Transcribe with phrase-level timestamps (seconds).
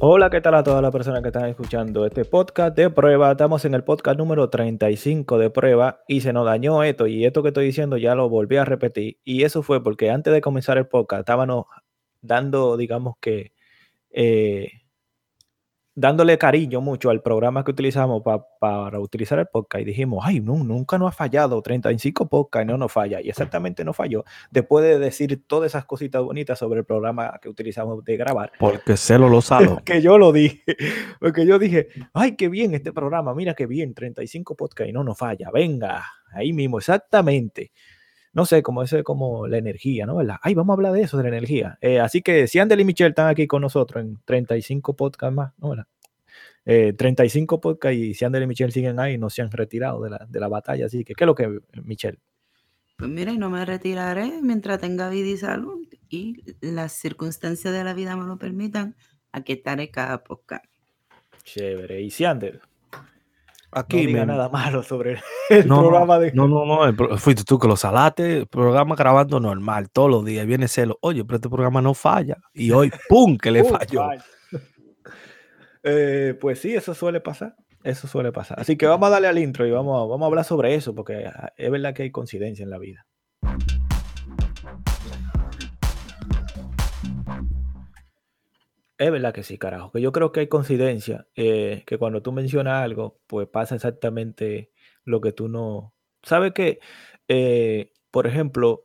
[0.00, 3.32] Hola, ¿qué tal a todas las personas que están escuchando este podcast de prueba?
[3.32, 7.42] Estamos en el podcast número 35 de prueba y se nos dañó esto y esto
[7.42, 10.78] que estoy diciendo ya lo volví a repetir y eso fue porque antes de comenzar
[10.78, 11.66] el podcast estábamos
[12.20, 13.52] dando, digamos que,
[14.10, 14.77] eh,
[15.98, 18.22] dándole cariño mucho al programa que utilizamos
[18.60, 22.66] para utilizar el podcast y dijimos, ay, no, nunca nos ha fallado, 35 podcast y
[22.68, 23.20] no nos falla.
[23.20, 24.24] Y exactamente no falló.
[24.50, 28.52] Después de decir todas esas cositas bonitas sobre el programa que utilizamos de grabar.
[28.60, 29.68] Porque se lo lo sabe.
[29.84, 30.62] que yo lo dije.
[31.20, 35.02] Porque yo dije, ay, qué bien este programa, mira qué bien, 35 podcast y no
[35.02, 35.50] nos falla.
[35.52, 37.72] Venga, ahí mismo, exactamente
[38.32, 40.16] no sé, como ese, como la energía, ¿no?
[40.16, 40.36] ¿Verdad?
[40.42, 41.78] Ay, vamos a hablar de eso, de la energía.
[41.80, 45.52] Eh, así que si Andel y Michelle están aquí con nosotros en 35 podcasts más,
[45.58, 45.70] ¿no?
[45.70, 45.86] ¿Verdad?
[46.64, 50.10] 35 eh, podcasts y si Andel y Michelle siguen ahí, no se han retirado de
[50.10, 50.86] la, de la batalla.
[50.86, 52.18] Así que, ¿qué es lo que, Michelle?
[52.98, 57.94] Pues mire, no me retiraré mientras tenga vida y salud y las circunstancias de la
[57.94, 58.96] vida me lo permitan.
[59.32, 60.64] Aquí estaré cada podcast.
[61.44, 62.02] Chévere.
[62.02, 62.60] ¿Y si Andel?
[63.70, 66.32] Aquí no diga nada malo sobre el programa de.
[66.32, 67.18] No, no, no.
[67.18, 68.46] fuiste tú que lo salaste.
[68.46, 70.46] programa grabando normal todos los días.
[70.46, 70.98] Viene celo.
[71.02, 72.38] Oye, pero este programa no falla.
[72.54, 73.36] Y hoy, ¡pum!
[73.36, 74.08] que le falló.
[75.82, 77.54] Eh, pues sí, eso suele pasar.
[77.84, 78.58] Eso suele pasar.
[78.60, 81.30] Así que vamos a darle al intro y vamos, vamos a hablar sobre eso, porque
[81.56, 83.06] es verdad que hay coincidencia en la vida.
[88.98, 89.92] Es verdad que sí, carajo.
[89.92, 91.28] Que yo creo que hay coincidencia.
[91.36, 94.72] Eh, que cuando tú mencionas algo, pues pasa exactamente
[95.04, 95.94] lo que tú no.
[96.22, 96.80] ¿Sabes qué?
[97.28, 98.84] Eh, por ejemplo,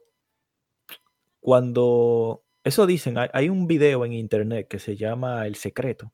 [1.39, 2.44] cuando.
[2.64, 6.14] Eso dicen, hay, un video en internet que se llama El Secreto,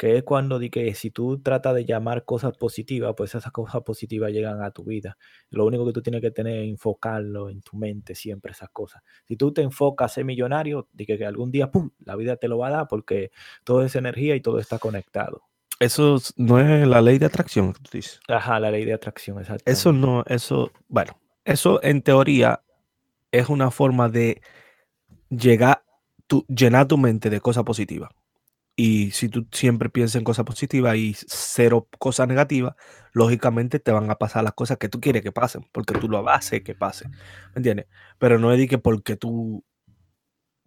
[0.00, 3.82] que es cuando di que si tú tratas de llamar cosas positivas, pues esas cosas
[3.82, 5.18] positivas llegan a tu vida.
[5.50, 9.02] Lo único que tú tienes que tener es enfocarlo en tu mente siempre, esas cosas.
[9.28, 12.48] Si tú te enfocas a ser millonario, di que, algún día, ¡pum!, la vida te
[12.48, 13.30] lo va a dar porque
[13.62, 15.42] todo es energía y todo está conectado.
[15.78, 18.20] Eso no es la ley de atracción que tú dices.
[18.26, 19.70] Ajá, la ley de atracción, exacto.
[19.70, 22.62] Eso no, eso, bueno, eso en teoría
[23.32, 24.40] es una forma de
[25.28, 25.84] llegar,
[26.26, 28.08] tu, llenar tu mente de cosas positivas.
[28.82, 32.76] Y si tú siempre piensas en cosas positivas y cero cosas negativas,
[33.12, 36.26] lógicamente te van a pasar las cosas que tú quieres que pasen, porque tú lo
[36.26, 37.06] haces que pase.
[37.10, 37.88] ¿Me entiendes?
[38.18, 39.62] Pero no es de que porque tú,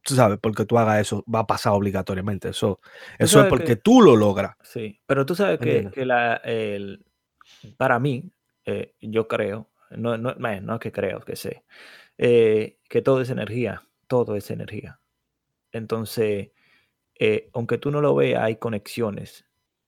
[0.04, 2.50] tú sabes, porque tú hagas eso, va a pasar obligatoriamente.
[2.50, 2.80] Eso,
[3.18, 4.58] eso es porque tú lo logras.
[4.62, 7.04] Sí, pero tú sabes que, la, el,
[7.78, 8.32] para mí,
[8.66, 11.64] eh, yo creo, no, no, no es que creo, que sé,
[12.20, 15.00] eh, que todo es energía, todo es energía.
[15.72, 16.52] Entonces
[17.20, 19.46] eh, aunque tú no lo veas, hay conexiones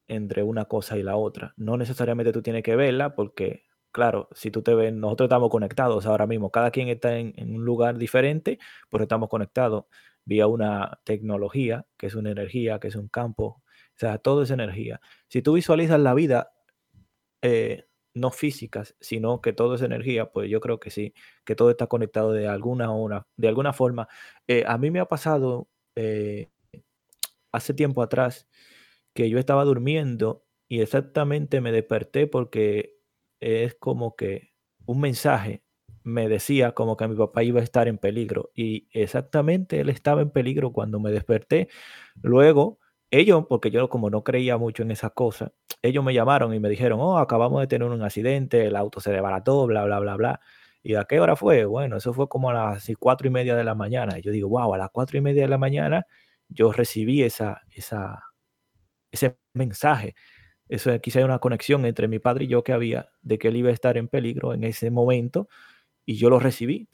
[0.07, 1.53] entre una cosa y la otra.
[1.57, 6.05] No necesariamente tú tienes que verla porque, claro, si tú te ves, nosotros estamos conectados
[6.05, 6.51] ahora mismo.
[6.51, 8.59] Cada quien está en, un lugar diferente,
[8.89, 9.85] pero estamos conectados
[10.25, 13.45] vía una tecnología, que es una energía, que es un campo.
[13.45, 15.01] O sea, todo es energía.
[15.27, 16.51] Si tú visualizas la vida,
[17.41, 21.69] eh, no físicas, sino que todo es energía, pues yo creo que sí, que todo
[21.69, 24.07] está conectado de alguna, una, de alguna forma.
[24.47, 25.67] Eh, a mí me ha pasado
[27.55, 28.47] hace tiempo atrás
[29.13, 32.97] que yo estaba durmiendo y exactamente me desperté porque
[33.39, 34.51] es como que
[34.85, 35.63] un mensaje
[36.03, 40.21] me decía como que mi papá iba a estar en peligro y exactamente él estaba
[40.21, 41.67] en peligro cuando me desperté.
[42.21, 42.79] Luego,
[43.11, 46.69] ellos, porque yo como no creía mucho en esa cosa, ellos me llamaron y me
[46.69, 50.41] dijeron, oh, acabamos de tener un accidente, el auto se desbarató, bla, bla, bla, bla.
[50.83, 51.65] ¿Y a qué hora fue?
[51.65, 54.19] Bueno, eso fue como a las cuatro y media de la mañana.
[54.19, 56.05] Y yo digo, wow, a las cuatro y media de la mañana
[56.49, 58.23] yo recibí esa, esa,
[59.11, 60.15] ese mensaje.
[60.67, 63.57] Eso quizá hay una conexión entre mi padre y yo que había de que él
[63.57, 65.47] iba a estar en peligro en ese momento
[66.05, 66.87] y yo lo recibí,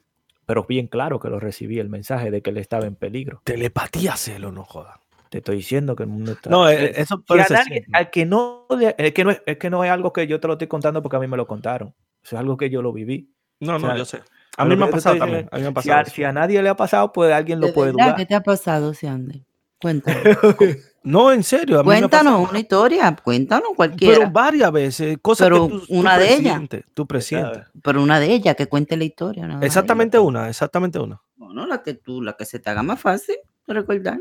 [0.46, 3.42] pero bien claro que lo recibí el mensaje de que él estaba en peligro.
[3.46, 5.00] Telepatía, celo, no joda.
[5.30, 6.50] Te estoy diciendo que el mundo está.
[6.50, 7.86] No, eh, eso puede ser.
[7.94, 8.68] al que no,
[8.98, 11.16] es que no es, que no es algo que yo te lo estoy contando porque
[11.16, 11.96] a mí me lo contaron.
[12.22, 13.34] es algo que yo lo viví.
[13.62, 14.22] No, no, yo sé.
[14.58, 15.48] A mí me ha pasado también.
[15.52, 17.92] A mí me ha pasado si, a, nadie le ha pasado, pues alguien lo puede
[17.92, 18.16] dudar.
[18.16, 19.46] ¿Qué te ha pasado, Siande?
[19.82, 20.22] Cuéntanos.
[21.04, 21.80] no, en serio.
[21.80, 24.20] A cuéntanos una historia, cuéntanos cualquiera.
[24.20, 26.62] Pero varias veces, cosas pero que tú, una de ellas.
[26.94, 27.64] Tú presientes.
[27.82, 29.60] Pero una de ellas, que cuente la historia.
[29.62, 31.22] exactamente una, exactamente una.
[31.36, 33.38] Bueno, la que tú, la que se te haga más fácil
[33.68, 34.20] recordar.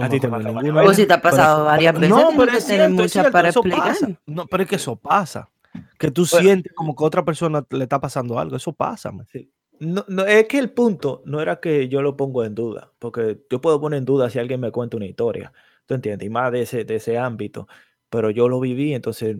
[0.00, 2.90] a ti te pasa O si te ha pasado varias veces, no, pero es cierto,
[2.90, 3.96] muchas para explicar.
[4.26, 5.50] No, pero es que eso pasa.
[5.98, 8.56] Que tú sientes como que a otra persona le está pasando algo.
[8.56, 9.12] Eso pasa.
[9.32, 9.50] Sí.
[9.80, 13.40] No, no, es que el punto no era que yo lo pongo en duda, porque
[13.50, 15.52] yo puedo poner en duda si alguien me cuenta una historia,
[15.86, 16.26] ¿tú entiendes?
[16.26, 17.66] Y más de ese, de ese ámbito,
[18.08, 19.36] pero yo lo viví, entonces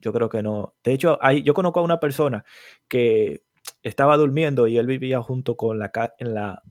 [0.00, 0.74] yo creo que no.
[0.82, 2.44] De hecho, hay, yo conozco a una persona
[2.88, 3.44] que
[3.82, 6.62] estaba durmiendo y él vivía junto con la, en la,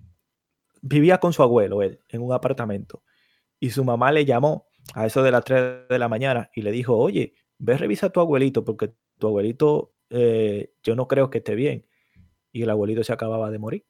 [0.81, 3.03] vivía con su abuelo, él, en un apartamento,
[3.59, 6.71] y su mamá le llamó a eso de las 3 de la mañana y le
[6.71, 11.37] dijo, oye, ve revisa a tu abuelito porque tu abuelito eh, yo no creo que
[11.37, 11.85] esté bien.
[12.51, 13.85] Y el abuelito se acababa de morir.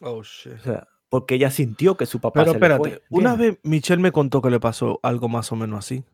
[0.00, 0.54] Oh, shit.
[0.54, 3.58] O sea, porque ella sintió que su papá Pero se le espérate, fue, una vez
[3.62, 6.04] Michelle me contó que le pasó algo más o menos así.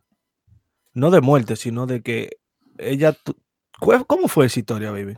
[0.93, 2.39] No de muerte, sino de que
[2.79, 3.13] ella...
[3.13, 3.37] tu-
[3.81, 5.17] ¿Cuál- ¿Cómo fue esa historia, baby?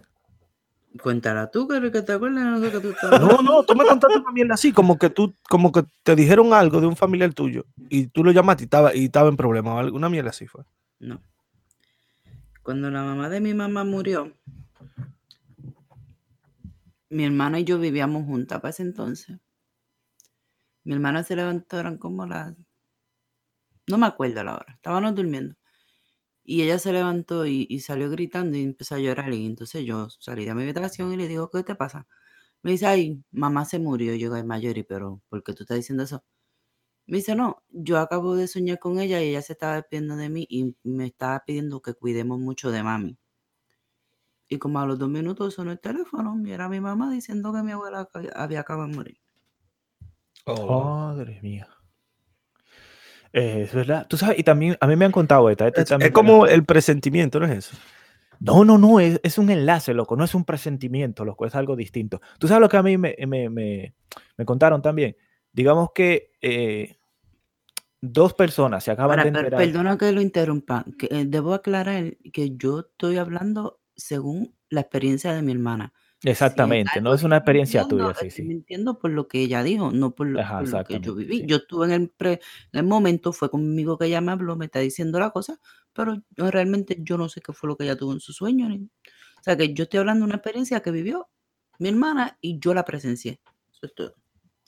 [1.02, 3.84] Cuéntala tú, que que te acuerdas no sé que tú estabas- No, no, tú me
[3.84, 7.32] contaste una mierda así, como que tú, como que te dijeron algo de un familiar
[7.34, 9.74] tuyo y tú lo llamaste y estaba, y estaba en problema.
[9.74, 10.64] o Alguna mierda así fue.
[10.98, 11.20] No.
[12.68, 14.30] Cuando la mamá de mi mamá murió,
[17.08, 19.38] mi hermana y yo vivíamos juntas para ese entonces.
[20.84, 22.54] Mi hermana se levantó, eran como las...
[23.86, 25.56] No me acuerdo la hora, estábamos durmiendo.
[26.44, 29.32] Y ella se levantó y, y salió gritando y empezó a llorar.
[29.32, 32.06] Y entonces yo salí de mi habitación y le digo, ¿qué te pasa?
[32.62, 34.12] Me dice, ay, mamá se murió.
[34.12, 36.22] Yo digo, ay, Mayori, pero ¿por qué tú estás diciendo eso?
[37.08, 40.28] Me dice, no, yo acabo de soñar con ella y ella se estaba despidiendo de
[40.28, 43.18] mí y me estaba pidiendo que cuidemos mucho de mami.
[44.48, 47.62] Y como a los dos minutos sonó el teléfono y era mi mamá diciendo que
[47.62, 49.18] mi abuela había acabado de morir.
[50.46, 51.66] Madre mía.
[53.32, 54.06] Eh, es verdad.
[54.08, 55.68] Tú sabes, y también a mí me han contado esta.
[55.68, 57.76] esta Es, como el presentimiento, ¿no es eso?
[58.40, 61.74] No, no, no, es, es un enlace, loco, no es un presentimiento, loco, es algo
[61.74, 62.20] distinto.
[62.38, 63.94] Tú sabes lo que a mí me, me- me-
[64.36, 65.16] me contaron también.
[65.52, 66.97] Digamos que eh,
[68.00, 69.60] dos personas se acaban Ahora, de enterar.
[69.64, 70.84] perdona que lo interrumpa.
[70.98, 75.92] que, eh, debo aclarar que yo estoy hablando según la experiencia de mi hermana.
[76.20, 78.42] Si Exactamente, no es una experiencia tuya, sí, sí.
[78.42, 81.38] mintiendo por lo que ella dijo, no por lo, Ajá, por lo que yo viví.
[81.38, 81.46] sí.
[81.46, 82.40] Yo estuve en el, pre-
[82.72, 85.60] en el momento, fue conmigo que ella me habló, me está diciendo la cosa,
[85.92, 88.68] pero yo realmente yo no sé qué fue lo que ella tuvo en su sueño.
[88.68, 88.78] ni-
[89.40, 91.28] O sea, que yo estoy hablando de una experiencia que vivió
[91.78, 93.40] mi hermana y yo la presencié.
[93.70, 94.14] Eso es todo.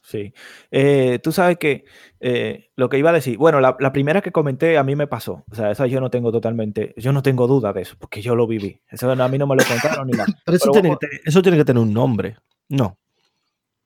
[0.02, 0.32] Sí.
[0.70, 1.84] Eh, tú sabes que
[2.20, 5.06] eh, lo que iba a decir, bueno, la, la primera que comenté a mí me
[5.06, 5.44] pasó.
[5.50, 8.34] O sea, esa yo no tengo totalmente, yo no tengo duda de eso, porque yo
[8.34, 8.80] lo viví.
[8.88, 10.26] Eso a mí no me lo contaron ni nada.
[10.44, 12.36] Pero eso, Pero tiene, que tener, eso tiene que tener un nombre.
[12.68, 12.98] No.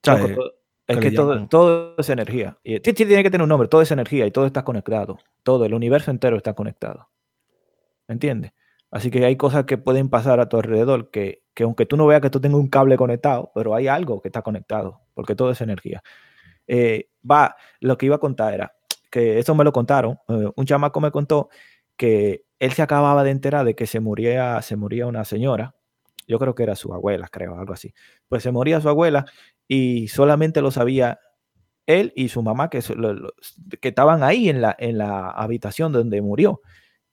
[0.00, 0.52] Todo-
[0.86, 1.10] es que
[1.48, 2.58] todo, es energía.
[2.62, 5.18] Y ti- ti- tiene que tener un nombre, todo es energía y todo está conectado.
[5.42, 7.08] Todo, el universo entero está conectado.
[8.06, 8.52] ¿Entiendes?
[8.94, 12.06] Así que hay cosas que pueden pasar a tu alrededor que, que aunque tú no
[12.06, 15.50] veas que tú tengas un cable conectado, pero hay algo que está conectado, porque todo
[15.50, 16.00] es energía.
[16.68, 18.72] Eh, va, lo que iba a contar era
[19.10, 20.20] que eso me lo contaron.
[20.28, 21.48] eh, un chamaco me contó
[21.96, 25.74] que él se acababa de enterar de que se moría, se moría una señora.
[26.28, 27.92] Yo creo que era su abuela, creo, algo así.
[28.28, 29.24] Pues se moría su abuela
[29.66, 31.18] y solamente lo sabía
[31.86, 32.80] él y su mamá que,
[33.80, 36.60] que estaban ahí en la, en la habitación donde murió.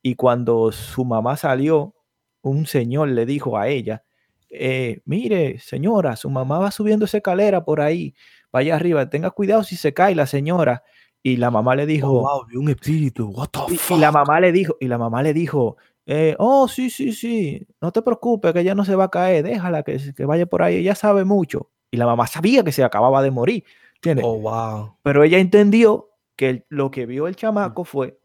[0.01, 1.95] Y cuando su mamá salió,
[2.42, 4.03] un señor le dijo a ella,
[4.50, 8.15] eh, mire, señora, su mamá va subiendo esa escalera por ahí,
[8.51, 10.83] vaya arriba, tenga cuidado si se cae la señora.
[11.24, 13.27] Y la mamá le dijo, Oh, wow, vi un espíritu.
[13.30, 14.00] What the y, y fuck?
[14.00, 15.77] la mamá le dijo, y la mamá le dijo,
[16.07, 19.44] eh, oh, sí, sí, sí, no te preocupes, que ella no se va a caer,
[19.44, 21.69] déjala que, vaya por ahí, ella sabe mucho.
[21.92, 23.63] Y la mamá sabía que se acababa de morir,
[23.95, 24.25] ¿entiendes?
[24.27, 24.95] Oh, wow.
[25.04, 28.18] Pero ella entendió que el- lo que vio el chamaco fue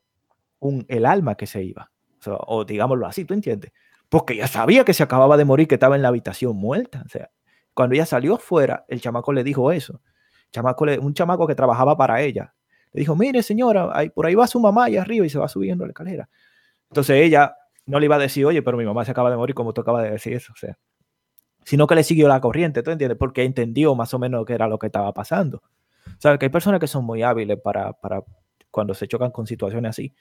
[0.88, 1.90] el alma que se iba.
[2.18, 3.72] O, sea, o digámoslo así, ¿tú entiendes?
[4.08, 7.02] Porque ella sabía que se acababa de morir, que estaba en la habitación muerta.
[7.04, 7.30] O sea,
[7.74, 10.00] cuando ella salió afuera, el chamaco le dijo eso.
[10.52, 12.54] Chamaco un chamaco que trabajaba para ella.
[12.92, 15.48] Le dijo, mire señora, ahí, por ahí va su mamá allá arriba y se va
[15.48, 16.28] subiendo la escalera.
[16.88, 19.54] Entonces ella no le iba a decir, oye, pero mi mamá se acaba de morir,
[19.54, 20.52] como tú acabas de decir eso.
[20.52, 20.78] O sea,
[21.64, 23.18] sino que le siguió la corriente, ¿tú entiendes?
[23.18, 25.62] Porque entendió más o menos qué era lo que estaba pasando.
[26.18, 26.38] ¿Sabes?
[26.38, 28.22] Que hay personas que son muy hábiles para, para
[28.70, 30.14] cuando se chocan con situaciones así.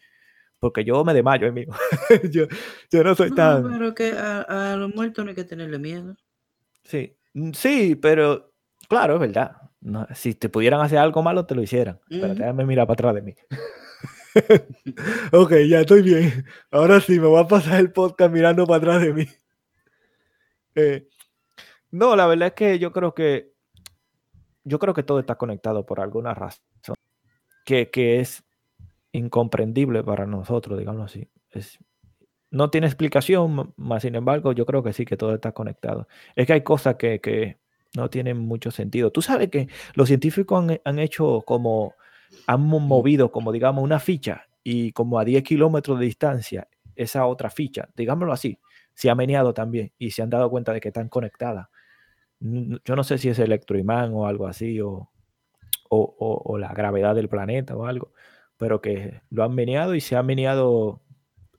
[0.59, 1.73] Porque yo me desmayo, amigo.
[2.31, 2.45] yo,
[2.91, 3.63] yo no soy No, tan...
[3.63, 6.15] pero que a, a los muertos no hay que tenerle miedo.
[6.83, 8.53] Sí, mm, sí, pero
[8.87, 9.57] claro, es verdad.
[9.81, 11.99] No, si te pudieran hacer algo malo, te lo hicieran.
[12.09, 12.35] Pero Ujú.
[12.35, 13.35] déjame mirar para atrás de mí.
[15.31, 16.45] ok, ya estoy bien.
[16.71, 19.25] Ahora sí, me voy a pasar el podcast mirando para atrás de mí.
[20.77, 21.07] Eh,
[21.89, 23.53] no, la verdad es que yo creo que
[24.65, 26.59] yo creo que todo está conectado por alguna razón
[27.63, 28.43] que, que es
[29.17, 31.29] incomprendible para nosotros, digamos así.
[31.51, 31.79] Es,
[32.51, 36.07] no tiene explicación, más sin embargo, yo creo que sí, que todo está conectado.
[36.35, 37.57] Es que hay cosas que, que
[37.95, 39.11] no tienen mucho sentido.
[39.11, 41.93] Tú sabes que los científicos han, han hecho como,
[42.47, 47.25] han mo- movido como, digamos, una ficha y como a 10 kilómetros de distancia, esa
[47.25, 48.57] otra ficha, digámoslo así,
[48.93, 51.67] se ha meneado también y se han dado cuenta de que están conectadas.
[52.39, 55.09] Yo no sé si es electroimán o algo así, o,
[55.89, 58.13] o, o- o la gravedad del planeta o algo,
[58.65, 60.99] pero que lo han meneado y se ha meneado,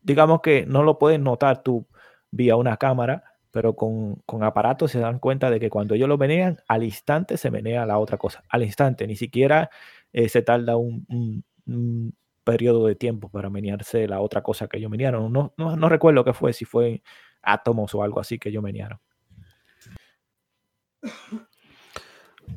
[0.02, 1.86] digamos que no lo puedes notar tú
[2.32, 3.22] vía una cámara,
[3.52, 7.36] pero con, con aparatos se dan cuenta de que cuando ellos lo menean, al instante
[7.36, 9.70] se menea la otra cosa, al instante, ni siquiera
[10.12, 11.04] eh, se tarda un
[12.42, 15.32] periodo de tiempo para menearse la otra cosa que ellos menearon.
[15.32, 17.04] No, no, no recuerdo qué fue, si fue
[17.40, 18.98] átomos o algo así que ellos menearon.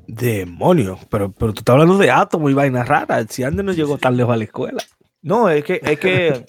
[0.08, 3.28] Demonios, pero, pero tú estás hablando de átomos y vainas raras.
[3.30, 4.84] Si antes no llegó tan lejos a la escuela.
[5.22, 6.46] No, es que, es que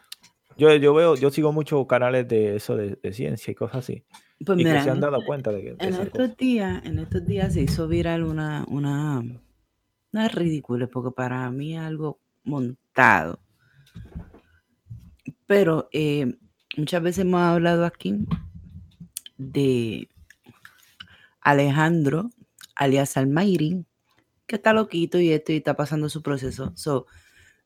[0.56, 4.04] yo, yo veo, yo sigo muchos canales de eso de, ciencia y cosas así.
[4.44, 5.76] Pues y que se han dado cuenta de que.
[5.78, 9.22] en estos días, en estos días se hizo viral una, una,
[10.12, 13.40] una ridícula, porque para mí es algo montado.
[15.46, 16.36] Pero eh,
[16.76, 18.26] muchas veces hemos hablado aquí
[19.36, 20.08] de
[21.40, 22.30] Alejandro,
[22.76, 23.84] alias Almairi,
[24.46, 26.72] que está loquito y esto y está pasando su proceso.
[26.76, 27.06] So,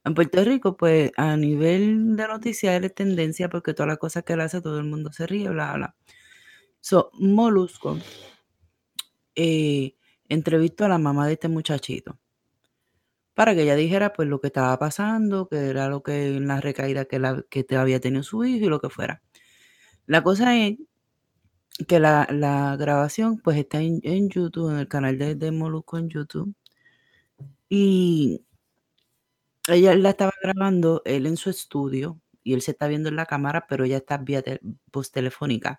[0.05, 4.35] en Puerto Rico, pues a nivel de noticias es tendencia porque todas las cosas que
[4.35, 5.97] él hace todo el mundo se ríe, bla, bla.
[6.81, 7.99] So, Molusco
[9.35, 9.95] eh,
[10.29, 12.19] entrevistó a la mamá de este muchachito
[13.35, 16.61] para que ella dijera pues lo que estaba pasando, que era lo que en la
[16.61, 19.23] recaída que, la, que había tenido su hijo y lo que fuera.
[20.07, 20.77] La cosa es
[21.87, 26.55] que la, grabación pues está en, YouTube, en el canal de, de Molusco en YouTube.
[27.69, 28.45] Y
[29.69, 33.27] ella la estaba grabando él en su estudio y él se está viendo en la
[33.27, 34.43] cámara, pero ella está vía
[34.93, 35.79] voz telefónica.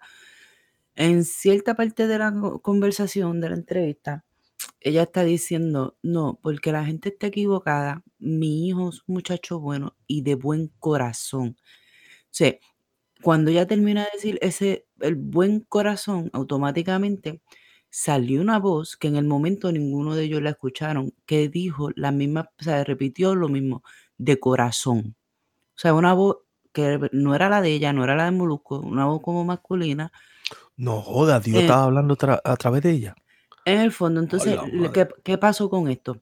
[0.96, 4.26] En cierta parte de la conversación, de la entrevista,
[4.82, 9.96] ella está diciendo, no, porque la gente está equivocada, mi hijo es un muchacho bueno
[10.08, 11.58] y de buen corazón.
[11.60, 12.56] O sea,
[13.24, 17.42] cuando ella termina de decir ese, el buen corazón, automáticamente
[17.90, 22.12] salió una voz que en el momento ninguno de ellos la escucharon, que dijo la
[22.12, 23.84] misma, o sea, repitió lo mismo,
[24.18, 25.16] de corazón.
[25.76, 26.38] O sea, una voz
[26.72, 30.12] que no era la de ella, no era la de Molusco, una voz como masculina.
[30.78, 33.16] No joda, Dios eh, estaba hablando a través de ella.
[33.66, 34.58] En el fondo, entonces,
[34.94, 36.22] ¿qué, ¿qué pasó con esto?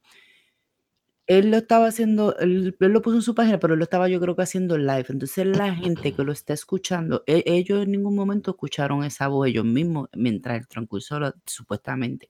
[1.27, 4.19] Él lo estaba haciendo, él, lo puso en su página, pero él lo estaba yo
[4.21, 5.05] creo que haciendo live.
[5.09, 9.47] Entonces la gente que lo está escuchando, e, ellos en ningún momento escucharon esa voz
[9.47, 12.29] ellos mismos mientras el transcurso, supuestamente,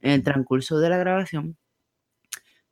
[0.00, 1.56] en el transcurso de la grabación.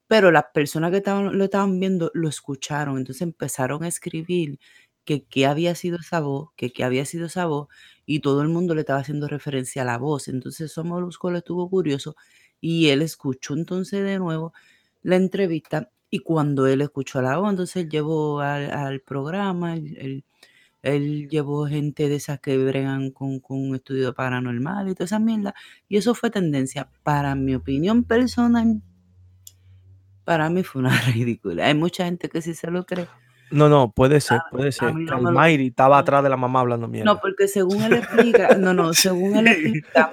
[0.08, 2.98] Pero las personas que estaban, lo estaban viendo lo escucharon.
[2.98, 4.58] Entonces empezaron a escribir
[5.04, 7.68] que qué había sido esa voz, que qué había sido esa voz,
[8.06, 10.28] y todo el mundo le estaba haciendo referencia a la voz.
[10.28, 12.16] Entonces Somolusco le estuvo curioso
[12.60, 14.52] y él escuchó entonces de nuevo
[15.04, 21.66] la entrevista y cuando él escuchó la voz, entonces él llevó al, programa, él, llevó
[21.66, 25.54] gente de esas que bregan con, un estudio paranormal y toda esa mierda.
[25.88, 26.88] Y eso fue tendencia.
[27.02, 28.80] Para mi opinión personal,
[30.24, 31.66] para mí fue una ridícula.
[31.66, 33.08] Hay mucha gente que sí se lo cree.
[33.50, 34.94] No, no, puede ser, puede ser.
[34.94, 37.12] Que estaba atrás de la mamá hablando mierda.
[37.12, 40.12] No, porque según él explica, no, no, según él explica,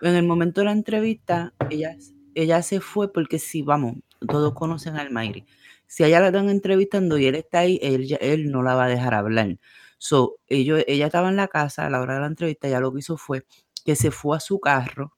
[0.00, 1.94] en el momento de la entrevista, ella
[2.34, 3.96] ella se fue porque si, vamos,
[4.28, 5.46] todos conocen al Mayri.
[5.86, 8.88] Si ella la están entrevistando y él está ahí, él, él no la va a
[8.88, 9.58] dejar hablar.
[9.98, 12.92] So, ellos, ella estaba en la casa a la hora de la entrevista, ya lo
[12.92, 13.44] que hizo fue
[13.84, 15.14] que se fue a su carro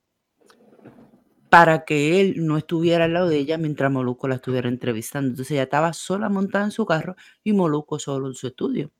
[1.53, 5.29] para que él no estuviera al lado de ella mientras Moluco la estuviera entrevistando.
[5.29, 8.91] Entonces ella estaba sola montada en su carro y Moluco solo en su estudio,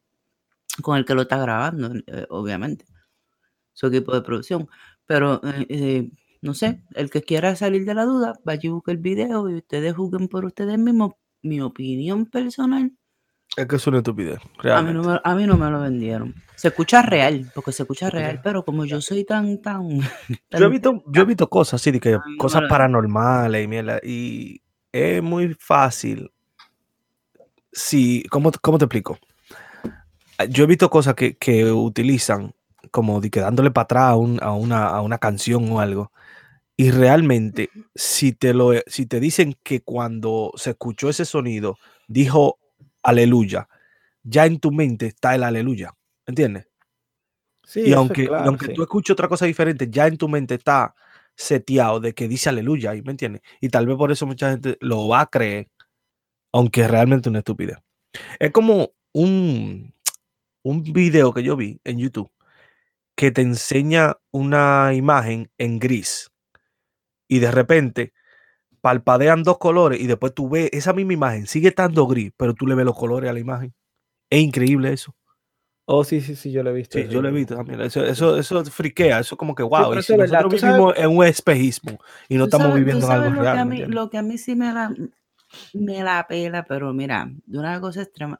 [0.83, 2.85] con el que lo está grabando, eh, obviamente,
[3.73, 4.69] su equipo de producción.
[5.07, 6.11] Pero eh, eh,
[6.43, 9.55] no sé, el que quiera salir de la duda, vaya y busque el video y
[9.55, 11.13] ustedes juzguen por ustedes mismos.
[11.41, 12.91] Mi opinión personal.
[13.55, 14.39] Es que es una estupidez.
[14.63, 16.35] A mí, no me, a mí no me lo vendieron.
[16.55, 20.01] Se escucha real, porque se escucha real, pero como yo soy tan, tan.
[20.01, 24.61] yo, he visto, yo he visto cosas así, de que cosas paranormales y mierda, y
[24.91, 26.29] es muy fácil.
[27.71, 29.17] Si, ¿cómo, cómo te explico?
[30.49, 32.53] Yo he visto cosas que, que utilizan
[32.91, 36.11] como de que dándole para atrás a, una, a una canción o algo
[36.75, 41.77] y realmente, si te, lo, si te dicen que cuando se escuchó ese sonido,
[42.07, 42.59] dijo
[43.03, 43.67] aleluya,
[44.23, 45.93] ya en tu mente está el aleluya.
[46.25, 46.67] ¿Entiendes?
[47.63, 50.95] Sí, y aunque, aunque tú escuches otra cosa diferente, ya en tu mente está
[51.35, 53.41] seteado de que dice aleluya, ¿me entiendes?
[53.61, 55.69] Y tal vez por eso mucha gente lo va a creer,
[56.51, 57.77] aunque es realmente una estupidez.
[58.39, 59.93] Es como un,
[60.63, 62.31] un video que yo vi en YouTube
[63.15, 66.32] que te enseña una imagen en gris
[67.33, 68.13] y de repente
[68.79, 72.67] palpadean dos colores y después tú ves esa misma imagen, sigue estando gris, pero tú
[72.67, 73.73] le ves los colores a la imagen.
[74.29, 75.15] Es increíble eso.
[75.85, 76.97] Oh, sí, sí, sí, yo lo he visto.
[76.97, 77.81] Sí, yo lo he visto también.
[77.81, 79.95] Eso, eso, eso friquea, eso como que wow.
[79.95, 81.99] nosotros vivimos en un espejismo
[82.29, 83.55] y no estamos viviendo en algo lo real.
[83.55, 84.93] Que a mí, lo que a mí sí me la,
[85.73, 88.39] me la pela, pero mira, de una cosa extrema.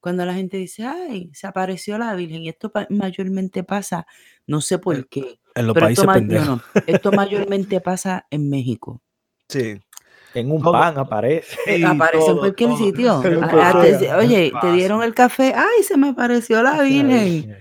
[0.00, 4.06] Cuando la gente dice, ay, se apareció la Virgen, y esto mayormente pasa,
[4.46, 5.39] no sé por qué.
[5.54, 9.02] En los países esto, esto mayormente pasa en México.
[9.48, 9.80] Sí.
[10.34, 11.84] En un pan aparece.
[11.84, 13.20] Aparece en cualquier sitio.
[14.16, 15.52] Oye, te dieron el café.
[15.56, 17.56] Ay, se me pareció la Virgen.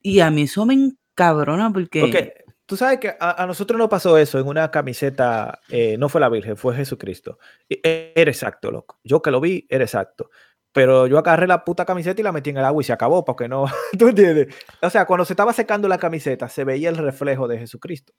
[0.00, 2.00] Y a mí eso me encabrona porque.
[2.00, 5.60] Porque tú sabes que a, nosotros nos pasó eso en una camiseta.
[5.68, 7.38] Eh, no fue la Virgen, fue Jesucristo.
[7.68, 8.98] E, era exacto, loco.
[9.04, 10.28] Yo que lo vi, era exacto
[10.72, 13.24] pero yo agarré la puta camiseta y la metí en el agua y se acabó,
[13.24, 13.66] porque no,
[13.98, 14.54] ¿tú entiendes?
[14.80, 18.12] O sea, cuando se estaba secando la camiseta, se veía el reflejo de Jesucristo.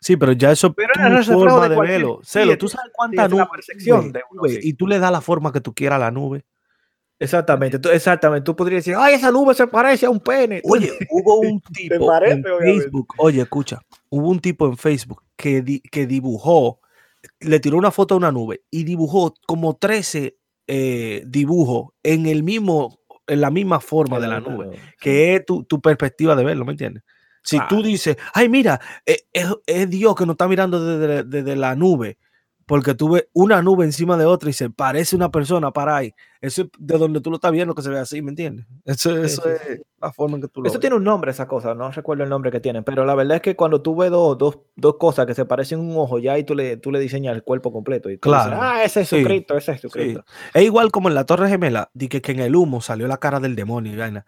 [0.00, 2.20] Sí, pero ya eso pero era forma de, verlo.
[2.22, 4.22] Celo, tú sabes cuánta nube, percepción de
[4.62, 6.44] y tú le das la forma que tú quieras a la nube.
[7.18, 8.44] Exactamente, tú, exactamente.
[8.44, 10.60] Tú podrías decir, ay, esa nube se parece a un pene.
[10.64, 16.06] Oye, hubo un tipo en Facebook, oye, escucha, hubo un tipo en Facebook que, que
[16.06, 16.80] dibujó,
[17.40, 20.36] le tiró una foto a una nube y dibujó como 13
[20.66, 25.80] eh, dibujo en el mismo, en la misma forma de la nube, que es tu,
[25.80, 27.02] perspectiva de verlo, ¿me entiendes?
[27.42, 31.76] Si tú dices, ay, mira, eh, es, Dios que nos está mirando desde, desde la
[31.76, 32.18] nube,
[32.66, 36.14] porque tú ves una nube encima de otra y se parece una persona para ahí.
[36.40, 38.66] Eso es de donde tú lo estás viendo que se ve así, ¿me entiendes?
[38.84, 39.40] Eso, es
[40.00, 42.28] la forma en que tú lo Eso tiene un nombre, esa cosa, no recuerdo el
[42.28, 45.26] nombre que tiene, pero la verdad es que cuando tú ves dos, dos, dos cosas
[45.26, 48.10] que se parecen un ojo, ya ahí tú le, tú le diseñas el cuerpo completo.
[48.10, 48.58] Y claro.
[48.60, 50.24] ah, ese es Jesucristo, ese es Jesucristo.
[50.52, 53.18] Es igual como en la Torre Gemela, di que, que en el humo salió la
[53.18, 54.26] cara del demonio y vaina.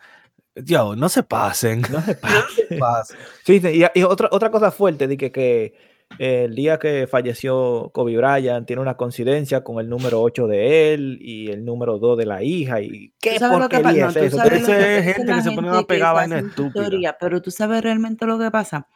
[0.55, 1.83] Dios, no se pasen.
[1.91, 2.15] No se
[2.79, 3.17] pasen.
[3.45, 3.61] sí,
[3.95, 5.75] y, otra, otra cosa fuerte, di que, que
[6.17, 11.19] el día que falleció Kobe Bryant tiene una coincidencia con el número 8 de él
[11.21, 12.81] y el número 2 de la hija.
[12.81, 14.43] ¿Y qué porquería es eso?
[14.43, 17.17] es gente que, se pone a pegar en estúpida.
[17.21, 18.89] Pero tú sabes realmente lo que pasa.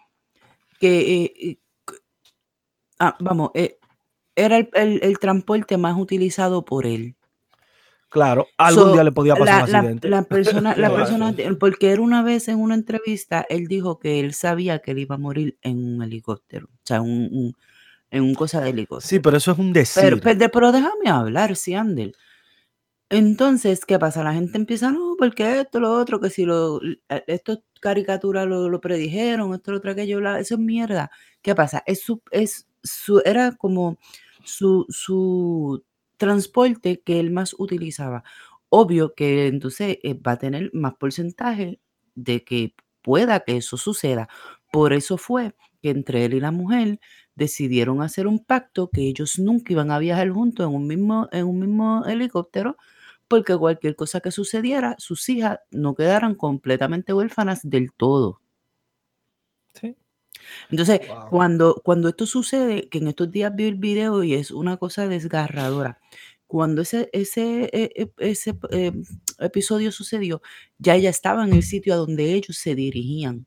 [0.81, 1.59] Que, eh, eh,
[2.99, 3.79] ah, vamos, eh,
[4.35, 7.15] era el, el transporte más utilizado por él.
[8.13, 10.11] Claro, algún día le podía pasar un accidente.
[10.11, 14.35] La, persona, la persona, porque era una vez en una entrevista, él dijo que él
[14.35, 17.57] sabía que él iba a morir en un helicóptero, o sea, un,
[18.11, 19.09] en un cosa de helicóptero.
[19.09, 20.21] Sí, pero eso es un decir.
[20.23, 22.15] Pero, pero, déjame hablar, sí, Andel.
[23.09, 24.23] Entonces, ¿qué pasa?
[24.23, 26.81] La gente empieza, no, porque esto, lo otro, que si lo,
[27.27, 31.11] esto caricaturas lo, lo predijeron, esto, lo otro, aquello, eso es mierda.
[31.41, 31.83] ¿Qué pasa?
[31.87, 33.97] Es su, es su, era como
[34.45, 35.83] su, su
[36.27, 38.25] transporte que él más utilizaba.
[38.69, 41.81] Obvio que entonces eh, va a tener más porcentaje
[42.15, 44.29] de que pueda que eso suceda.
[44.71, 47.01] Por eso fue que entre él y la mujer
[47.35, 51.47] decidieron hacer un pacto que ellos nunca iban a viajar juntos en un mismo, en
[51.47, 52.77] un mismo helicóptero,
[53.29, 58.42] porque cualquier cosa que sucediera, sus hijas no quedaran completamente huérfanas del todo.
[60.71, 64.77] Entonces, cuando, cuando esto sucede, que en estos días vi el video y es una
[64.77, 66.01] cosa desgarradora,
[66.47, 68.93] cuando ese, ese, e, e, ese eh,
[69.39, 70.43] episodio sucedió,
[70.79, 73.47] ya ella estaba en el sitio a donde ellos se dirigían.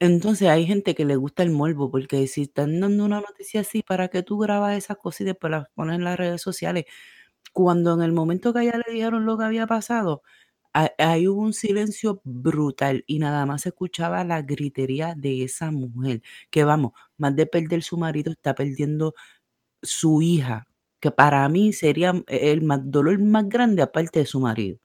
[0.00, 3.82] Entonces hay gente que le gusta el morbo, porque si están dando una noticia así,
[3.82, 6.84] ¿para que tú grabas esas cosas y después las pones en las redes sociales?
[7.52, 10.22] Cuando en el momento que a ella le dijeron lo que había pasado,
[10.74, 16.64] Hubo un silencio brutal y nada más se escuchaba la gritería de esa mujer, que
[16.64, 19.14] vamos, más de perder su marido, está perdiendo
[19.82, 20.66] su hija,
[21.00, 24.78] que para mí sería el más, dolor más grande aparte de su marido.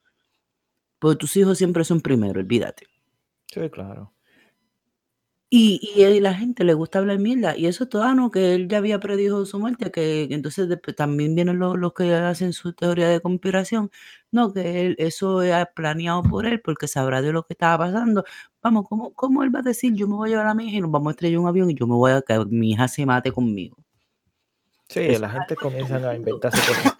[0.99, 2.85] Porque tus hijos siempre son primero, olvídate.
[3.47, 4.13] Sí, claro.
[5.51, 7.57] Y, y, la gente le gusta hablar mierda.
[7.57, 10.69] Y eso es todo, ah, no, que él ya había predijo su muerte, que, entonces
[10.95, 13.89] también vienen los, que hacen su teoría de conspiración.
[14.31, 18.23] No, que él, eso es planeado por él, porque sabrá de lo que estaba pasando.
[18.61, 20.77] Vamos, ¿cómo, ¿cómo él va a decir, yo me voy a llevar a mi hija
[20.77, 22.87] y nos vamos a estrellar un avión y yo me voy a que mi hija
[22.87, 23.75] se mate conmigo?
[24.87, 26.95] Sí, la gente comienza a inventarse cosas.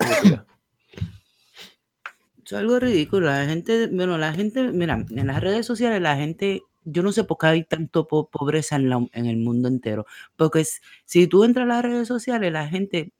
[2.45, 3.27] Eso es algo ridículo.
[3.27, 7.23] La gente, bueno, la gente, mira, en las redes sociales la gente yo no sé
[7.23, 10.06] por qué hay tanto pobreza en, el mundo entero.
[10.36, 10.65] Porque
[11.06, 13.13] si tú entras a las redes sociales, la gente,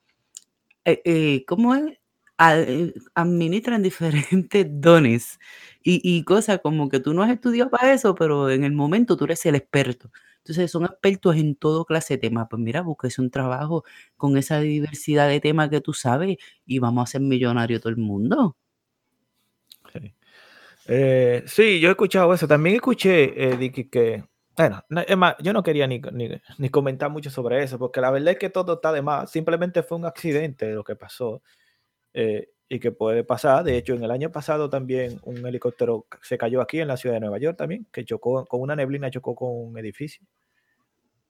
[0.86, 2.00] eh, eh, ¿cómo es?
[2.40, 5.40] Eh, administran diferentes dones
[5.84, 9.26] y, cosas como que tú no has estudiado para eso, pero en el momento tú
[9.26, 10.12] eres el experto.
[10.38, 12.48] Entonces son expertos en todo clase de temas.
[12.50, 13.84] Pues mira, busques un trabajo
[14.18, 17.98] con esa diversidad de temas que tú sabes y vamos a ser millonarios todo el
[17.98, 18.56] mundo.
[20.92, 22.48] Eh, sí, yo he escuchado eso.
[22.48, 24.24] También escuché eh, que,
[24.58, 26.02] bueno, es más, yo no quería ni,
[26.58, 29.30] ni, comentar mucho sobre eso, porque la verdad es que todo está de más.
[29.32, 31.44] Simplemente fue un accidente lo que pasó
[32.14, 33.64] eh, y que puede pasar.
[33.64, 37.16] De hecho, en el año pasado también un helicóptero se cayó aquí en la ciudad
[37.18, 40.26] de Nueva York también, que chocó con una neblina, chocó con un edificio.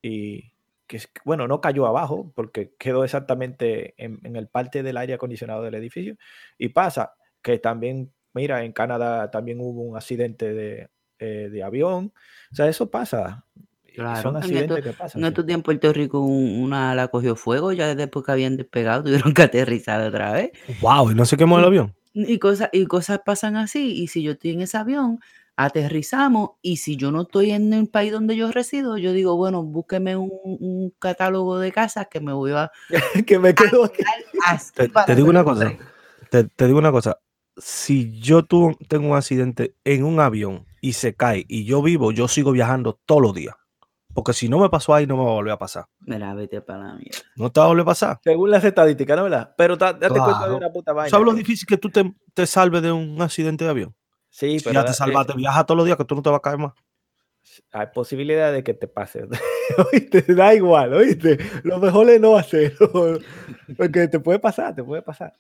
[0.02, 0.54] Y
[0.88, 5.64] que, bueno, no cayó abajo porque quedó exactamente en, en el parte del aire acondicionado
[5.64, 6.16] del edificio.
[6.58, 12.14] Y pasa que también Mira, en Canadá también hubo un accidente de, eh, avión.
[12.54, 13.44] O sea, eso pasa.
[13.94, 17.74] Claro, en estos, que pasan, en estos días en Puerto Rico una la cogió fuego
[17.74, 20.52] ya después que habían despegado, tuvieron que aterrizar otra vez.
[20.80, 21.94] Wow, y no se quemó el avión.
[22.14, 25.20] Y cosas, y cosas pasan así, y si yo estoy en ese avión,
[25.58, 29.64] aterrizamos, y si yo no estoy en el país donde yo resido, yo digo, bueno,
[29.64, 32.72] búsqueme un, catálogo de casas que me voy a...
[33.28, 34.02] que me quedo aquí.
[35.06, 35.74] Te, digo una cosa,
[36.30, 37.20] te, te digo una cosa,
[37.60, 42.28] si yo tengo un accidente en un avión y se cae y yo vivo, yo
[42.28, 43.56] sigo viajando todos los días.
[44.14, 45.86] Porque si no me pasó ahí, no me va a volver a pasar.
[46.00, 47.20] Mira, vete para la mierda.
[47.36, 48.20] No te va a volver a pasar.
[48.24, 49.54] Según las estadísticas, ¿no verdad?
[49.56, 51.10] Pero date cuenta de una puta vaina.
[51.10, 53.96] ¿Sabes lo difícil que tú te, te, salves de un accidente de avión?
[54.30, 54.74] Sí, pero.
[54.74, 56.74] Ya te salvaste, viajas todos los días que tú no te vas a caer más.
[57.72, 59.28] Hay posibilidad de que te pase.
[59.94, 61.38] oíste, da igual, oíste.
[61.64, 63.20] Lo mejor es no hacerlo.
[63.78, 65.34] Porque te puede pasar, te puede pasar.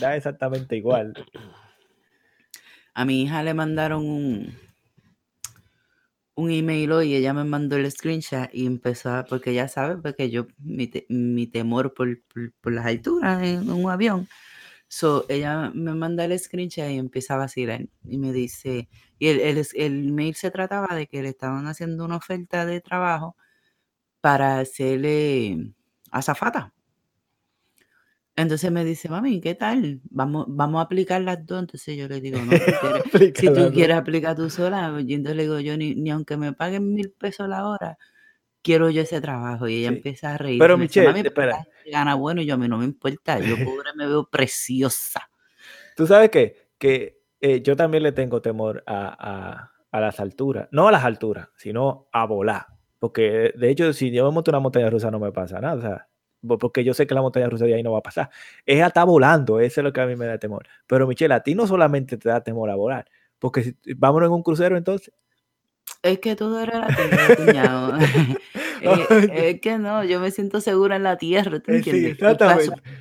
[0.00, 1.14] Da exactamente igual.
[2.96, 4.56] A mi hija le mandaron un,
[6.34, 10.30] un email hoy, ella me mandó el screenshot y empezó a, porque ya sabe, porque
[10.30, 12.08] yo, mi, temor por,
[12.72, 14.26] las alturas en, un avión.
[14.88, 19.40] So, ella me manda el screenshot y empieza a vacilar y me dice, y el,
[19.40, 23.36] el, el se trataba de que le estaban haciendo una oferta de trabajo
[24.22, 25.74] para hacerle
[26.10, 26.72] azafata.
[28.36, 30.00] Entonces me dice, mami, ¿qué tal?
[30.10, 31.60] Vamos, vamos a aplicar las dos.
[31.60, 32.52] Entonces yo le digo, no,
[33.18, 36.92] si, tú quieres aplicar tú sola, y entonces le digo yo, ni, aunque me paguen
[36.92, 37.96] mil pesos la hora,
[38.62, 39.68] quiero yo ese trabajo.
[39.68, 40.58] Y ella empieza a reír.
[40.58, 41.66] Pero Michelle, mami, espera.
[41.90, 43.38] Gana bueno y yo a mí no me importa.
[43.38, 45.28] Yo pobre me veo preciosa.
[45.96, 46.66] Tú sabes qué?
[46.78, 50.68] que eh, yo también le tengo temor a, a, las alturas.
[50.72, 52.66] No a las alturas, sino a volar.
[52.98, 55.74] Porque de hecho, si yo me monto una montaña rusa no me pasa nada.
[55.74, 56.08] O sea,
[56.46, 58.30] porque yo sé que la montaña rusa de ahí no va a pasar.
[58.64, 60.66] Ella está volando, eso es lo que a mí me da temor.
[60.86, 63.06] Pero Michelle, a ti no solamente te da temor a volar,
[63.38, 65.12] porque si, vámonos en un crucero entonces.
[66.02, 67.98] Es que todo era la tierra,
[68.82, 72.18] eh, es que no, yo me siento segura en la tierra, ¿tú eh, entiendes?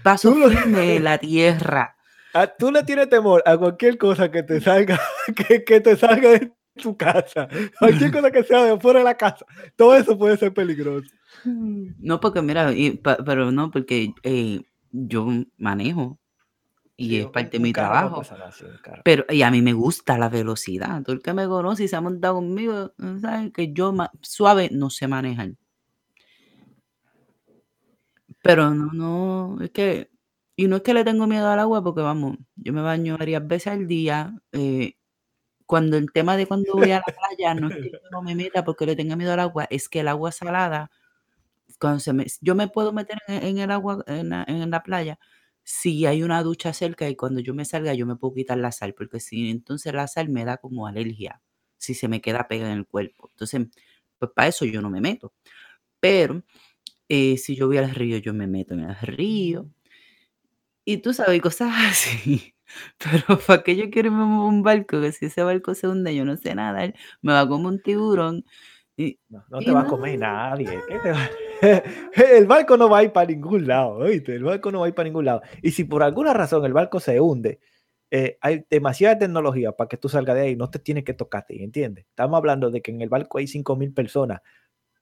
[0.03, 1.95] Paso, firme en la tierra.
[2.33, 4.99] Ah, tú le tienes temor a cualquier cosa que te salga,
[5.47, 7.47] que, que te salga de tu casa,
[7.79, 11.09] cualquier cosa que sea de fuera de la casa, todo eso puede ser peligroso.
[11.43, 12.73] No, porque mira,
[13.25, 14.61] pero no, porque eh,
[14.91, 16.19] yo manejo
[16.97, 18.21] y es parte de mi trabajo.
[19.03, 21.03] pero y a mí me gusta la velocidad.
[21.03, 24.89] Todo el que me conoce y se ha montado conmigo, sabe que yo suave no
[24.89, 25.51] sé manejar.
[28.41, 30.11] Pero no, no, es que,
[30.55, 33.45] y no es que le tengo miedo al agua, porque vamos, yo me baño varias
[33.45, 34.39] veces al día.
[34.51, 34.95] Eh,
[35.65, 38.35] cuando el tema de cuando voy a la playa no es que yo no me
[38.35, 40.91] meta porque le tenga miedo al agua, es que el agua salada
[41.79, 45.19] cuando se me, yo me puedo meter en, el agua, en la, playa,
[45.63, 48.71] si hay una ducha cerca y cuando yo me salga yo me puedo quitar la
[48.71, 51.41] sal, porque si entonces la sal me da como alergia,
[51.77, 53.29] si se me queda pega en el cuerpo.
[53.31, 53.67] Entonces,
[54.17, 55.33] pues para eso yo no me meto.
[55.99, 56.43] Pero
[57.09, 59.69] eh, si yo voy al río, yo me meto en el río.
[60.85, 62.54] Y tú sabes, cosas así.
[62.97, 65.01] Pero ¿para qué yo quiero irme a un barco?
[65.01, 68.45] Que si ese barco se hunde, yo no sé nada, me va como un tiburón.
[68.97, 70.79] no, te va a comer nadie.
[70.87, 71.29] ¿Qué te va?
[72.33, 74.35] el barco no va a ir para ningún lado, ¿oíste?
[74.35, 75.41] El barco no va a ir para ningún lado.
[75.61, 77.59] Y si por alguna razón el barco se hunde,
[78.11, 81.61] eh, hay demasiada tecnología para que tú salgas de ahí, no te tienes que tocarte,
[81.63, 82.05] ¿entiendes?
[82.09, 84.41] Estamos hablando de que en el barco hay 5.000 personas.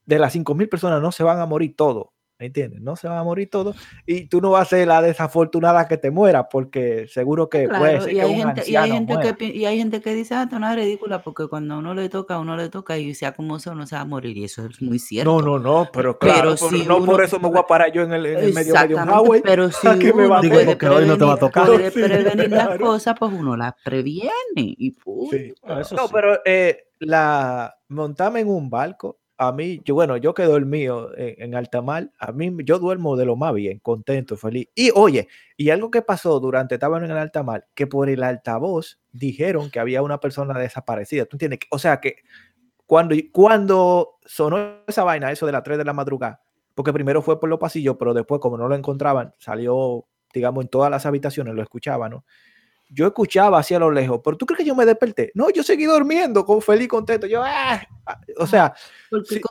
[0.05, 2.07] De las 5.000 personas no se van a morir todos.
[2.39, 2.81] ¿Entiendes?
[2.81, 5.97] No se va a morir todo y tú no vas a ser la desafortunada que
[5.97, 9.65] te muera porque seguro que puede ser y hay, gente, y hay gente que y
[9.65, 12.35] hay gente que dice, ah, esto no es ridícula porque cuando a uno le toca,
[12.35, 14.65] a uno le toca y sea como sea, uno se va a morir y eso
[14.65, 15.41] es muy cierto.
[15.41, 16.55] No, no, no, pero claro,
[16.87, 19.09] no por eso me voy a parar yo en el, en el medio de un
[19.09, 19.41] highway.
[19.41, 21.67] Pero si que me va a prevenir, hoy no te va a tocar.
[21.67, 24.93] Puede prevenir las cosas, pues uno las previene y
[25.31, 25.53] Sí.
[25.95, 30.83] No, pero eh, la montarme en un barco a mí, yo, bueno, yo que dormí
[30.85, 34.67] en, en alta mar, a mí yo duermo de lo más bien, contento, feliz.
[34.75, 38.23] Y oye, y algo que pasó durante estaba en el alta mar, que por el
[38.23, 41.25] altavoz dijeron que había una persona desaparecida.
[41.25, 41.59] ¿Tú entiendes?
[41.71, 42.17] O sea que
[42.85, 46.41] cuando, cuando sonó esa vaina, eso de las 3 de la madrugada,
[46.75, 50.69] porque primero fue por los pasillos, pero después como no lo encontraban, salió, digamos, en
[50.69, 52.25] todas las habitaciones, lo escuchaban, ¿no?
[52.93, 55.31] Yo escuchaba hacia lo lejos, pero tú crees que yo me desperté?
[55.33, 57.27] No, yo seguí durmiendo con feliz contento.
[57.27, 58.73] Yo, ah, ah", o sea,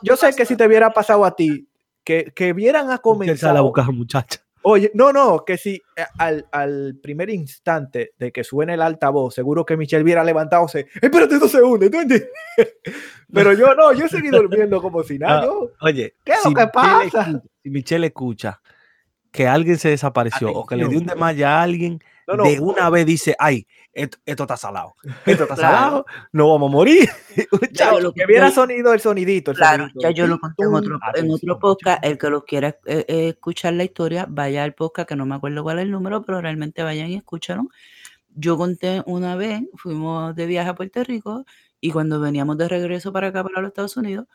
[0.01, 1.67] yo sé que si te hubiera pasado a ti,
[2.03, 3.53] que, que vieran a comenzar.
[3.53, 4.39] la boca, muchacha.
[4.65, 9.35] Oye, no, no, que si eh, al, al, primer instante de que suene el altavoz,
[9.35, 12.29] seguro que Michelle hubiera levantado, espérate dos segundos, ¿tú entiendes?
[13.33, 15.43] Pero yo no, yo seguí durmiendo como si nada.
[15.45, 17.43] Ah, oye, ¿qué es lo que pasa?
[17.61, 18.61] si Michelle escucha
[19.31, 23.05] que alguien se desapareció o que le dio un desmayo a alguien, de una vez
[23.05, 24.95] dice, ay, esto, está salado.
[25.25, 27.09] Esto está salado, no vamos a morir.
[28.01, 29.53] lo que viera sonido, el sonidito.
[29.53, 32.03] claro, ya yo lo conté en otro, en otro podcast.
[32.03, 35.35] El que lo quiera eh, eh, escuchar la historia, vaya al podcast, que no me
[35.35, 37.69] acuerdo cuál es el número, pero realmente vayan y escúchalo.
[38.29, 41.45] Yo conté una vez, fuimos de viaje a Puerto Rico
[41.79, 44.25] y cuando veníamos de regreso para acá, para los Estados Unidos,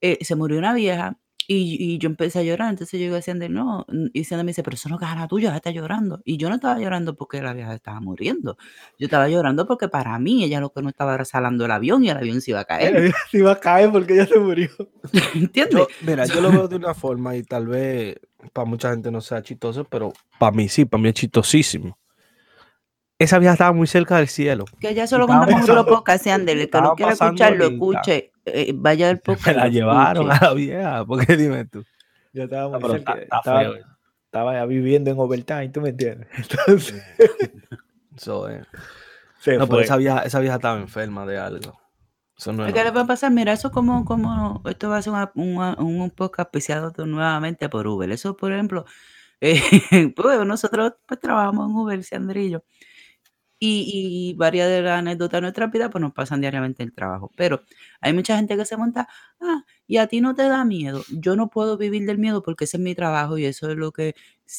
[0.00, 1.18] eh, se murió una vieja
[1.52, 4.76] y, yo empecé a llorar, entonces yo iba diciendo, no, y Sandy me dice, pero
[4.76, 6.20] eso no es cara tuya, está llorando.
[6.24, 8.56] Y yo no estaba llorando porque la vieja estaba muriendo.
[8.98, 12.10] Yo estaba llorando porque para mí ella lo que no estaba resalando el avión y
[12.10, 13.12] el avión se iba a caer.
[13.32, 14.70] Se iba a caer porque ella se murió.
[15.34, 15.86] ¿Entiendes?
[16.02, 18.20] mira, yo lo veo de una forma y tal vez
[18.52, 21.98] para mucha gente no sea chistoso, pero para mí sí, para mí es chistosísimo
[23.20, 24.64] esa vieja estaba muy cerca del cielo.
[24.80, 29.18] Que ya solo contamos otro podcast, Andele, que no quiera escucharlo, escuche, eh, vaya al
[29.20, 29.44] podcast.
[29.44, 31.84] Se la llevaron a la vieja, porque dime tú.
[32.32, 33.62] Yo estaba muy cerca, estaba,
[34.24, 36.28] estaba, viviendo en overtime, ¿tú me entiendes?
[36.36, 37.02] Entonces...
[38.16, 38.66] Eso es.
[39.58, 41.80] no, pero esa vieja, esa vieja estaba enferma de algo.
[42.36, 43.30] Eso no ¿Qué le va a pasar?
[43.30, 48.10] Mira, eso como, como, esto va a ser un, un podcast auspiciado nuevamente por Uber.
[48.10, 48.84] Eso, por ejemplo,
[49.40, 52.64] eh, pues nosotros pues trabajamos en Uber, Sandrillo.
[53.62, 57.30] Y, varias de las anécdotas de nuestra vida pues nos pasan diariamente en el trabajo.
[57.36, 57.60] Pero
[58.00, 59.06] hay mucha gente que se monta,
[59.40, 61.02] ah, y a ti no te da miedo.
[61.10, 63.92] Yo no puedo vivir del miedo porque ese es mi trabajo y eso es lo
[63.92, 64.14] que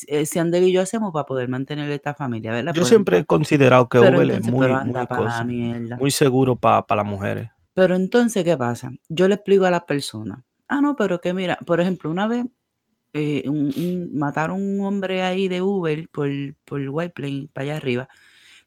[0.08, 2.52] eh, y yo hacemos para poder mantener esta familia.
[2.52, 2.74] ¿verdad?
[2.74, 4.68] Yo siempre he considerado que Uber es muy,
[6.00, 7.50] muy, seguro para las mujeres.
[7.74, 8.92] Pero entonces, ¿qué pasa?
[9.10, 12.46] Yo le explico a las personas, ah, no, pero que mira, por ejemplo, una vez
[13.14, 13.44] eh,
[14.14, 16.30] mataron un hombre ahí de Uber por,
[16.64, 18.10] por White Plain, para allá arriba.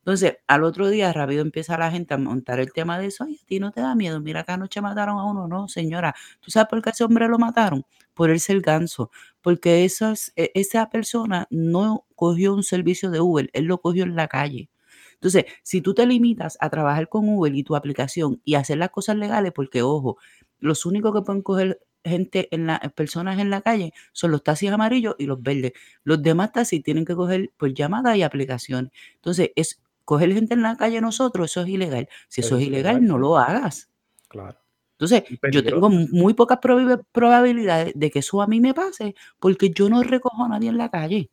[0.05, 3.25] Entonces, al otro día rápido empieza la gente a montar el tema de eso.
[3.25, 4.21] Ay, a ti no te da miedo.
[4.21, 5.49] Mira que anoche mataron a uno.
[5.49, 6.15] No, señora.
[6.41, 7.85] ¿Tú sabes por qué ese hombre lo mataron?
[8.13, 9.11] Por él ser ganso.
[9.41, 13.49] Porque esas, e, esa persona no cogió un servicio de Uber.
[13.55, 14.69] Él lo cogió en la calle.
[15.15, 18.91] Entonces, si tú te limitas a trabajar con Uber y tu aplicación y hacer las
[18.91, 20.19] cosas legales, porque ojo,
[20.61, 24.71] los únicos que pueden coger gente en la, personas en la calle son los taxis
[24.71, 25.73] amarillos y los verdes.
[26.05, 28.93] Los demás taxis tienen que coger por llamadas y aplicaciones.
[29.17, 32.09] Entonces, es coger gente en la calle nosotros, eso es ilegal.
[32.29, 33.91] Si eso es ilegal, no lo hagas.
[34.29, 34.59] Claro.
[34.99, 39.89] Entonces, yo tengo muy pocas probabilidades de que eso a mí me pase porque yo
[39.89, 41.31] no recojo a nadie en la calle.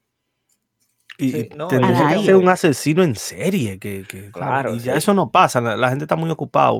[1.17, 5.29] Y no, tendría que ser un asesino en serie, que, claro, y ya eso no
[5.29, 6.71] pasa, la, gente está muy ocupada.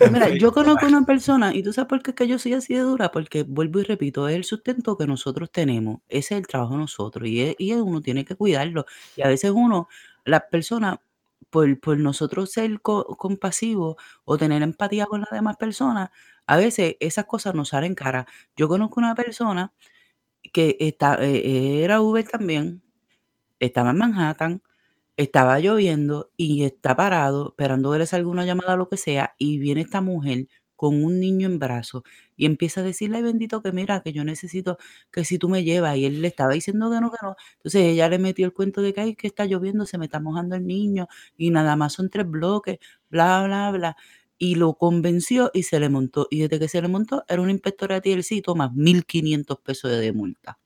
[0.10, 2.74] Mira, yo conozco una persona, y tú sabes por qué es que yo soy así
[2.74, 6.46] de dura, porque vuelvo y repito, es el sustento que nosotros tenemos, ese es el
[6.48, 8.84] trabajo de nosotros, y, y uno tiene que cuidarlo.
[9.14, 9.88] Y a veces uno
[10.24, 10.98] las personas,
[11.50, 16.10] por, por nosotros ser compasivos o tener empatía con las demás personas,
[16.46, 18.26] a veces esas cosas nos salen cara.
[18.56, 19.72] Yo conozco una persona
[20.52, 22.82] que está, eh, era Uber también,
[23.60, 24.62] estaba en Manhattan,
[25.16, 29.34] estaba lloviendo y está parado esperando que le salga una llamada o lo que sea,
[29.38, 30.48] y viene esta mujer
[30.82, 32.02] con un niño en brazos
[32.36, 34.78] y empieza a decirle, bendito, que mira, que yo necesito
[35.12, 37.36] que si tú me llevas, y él le estaba diciendo que no, que no.
[37.58, 40.18] Entonces ella le metió el cuento de que, ay, que está lloviendo, se me está
[40.18, 42.78] mojando el niño y nada más son tres bloques,
[43.10, 43.96] bla, bla, bla.
[44.38, 46.26] Y lo convenció y se le montó.
[46.30, 50.12] Y desde que se le montó, era un inspector de TLC, más 1.500 pesos de
[50.12, 50.58] multa.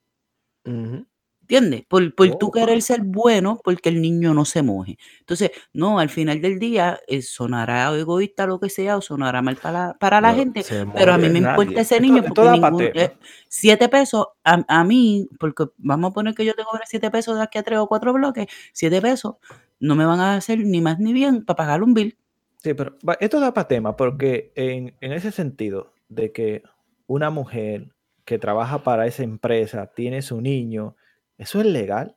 [1.46, 1.84] ¿Entiendes?
[1.86, 4.98] Por, por tú querer ser bueno porque el niño no se moje.
[5.20, 9.54] Entonces, no, al final del día eh, sonará egoísta lo que sea o sonará mal
[9.54, 13.12] para, para la gente, pero a mí me importa ese niño porque eh,
[13.46, 17.58] siete pesos a, mí, porque vamos a poner que yo tengo siete pesos de aquí
[17.58, 19.36] a tres o cuatro bloques, siete pesos
[19.78, 22.18] no me van a hacer ni más ni bien para pagar un bill.
[22.60, 26.64] Sí, pero esto da para tema porque en, en ese sentido de que
[27.06, 27.92] una mujer
[28.24, 30.96] que trabaja para esa empresa tiene su niño,
[31.38, 32.16] ¿Eso es legal?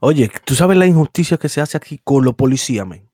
[0.00, 3.10] Oye, ¿tú sabes la injusticia que se hace aquí con los policías, men?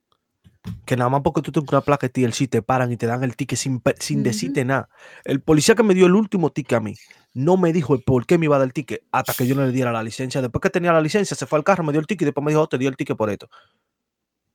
[0.85, 3.25] Que nada más porque tú tienes una placa de TLC te paran y te dan
[3.25, 4.89] el ticket sin, sin decirte nada.
[5.25, 6.95] El policía que me dio el último ticket a mí
[7.33, 9.55] no me dijo el por qué me iba a dar el ticket hasta que yo
[9.55, 10.43] no le diera la licencia.
[10.43, 12.45] Después que tenía la licencia, se fue al carro, me dio el ticket y después
[12.45, 13.49] me dijo, oh, te dio el ticket por esto.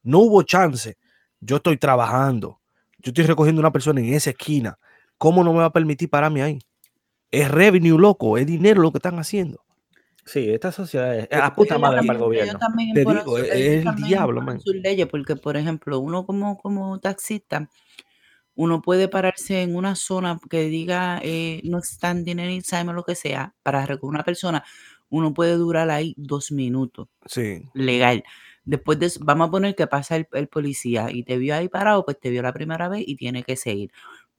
[0.03, 0.97] No hubo chance.
[1.39, 2.61] Yo estoy trabajando.
[2.99, 4.77] Yo estoy recogiendo una persona en esa esquina.
[5.17, 6.59] ¿Cómo no me va a permitir pararme ahí?
[7.31, 8.37] Es revenue, loco.
[8.37, 9.64] Es dinero lo que están haciendo.
[10.25, 12.59] Sí, esta sociedad es a puta madre para el gobierno.
[12.93, 14.59] Te digo, es el diablo, man.
[14.59, 17.69] Sus leyes, porque, por ejemplo, uno como, como taxista,
[18.55, 23.15] uno puede pararse en una zona que diga eh, no standing anytime o lo que
[23.15, 24.63] sea, para recoger una persona,
[25.09, 27.07] uno puede durar ahí dos minutos.
[27.27, 27.63] Sí.
[27.73, 28.23] Legal.
[28.63, 32.03] Después de vamos a poner que pasa el, el policía y te vio ahí parado,
[32.03, 33.91] pues te vio la primera vez y tiene que seguir.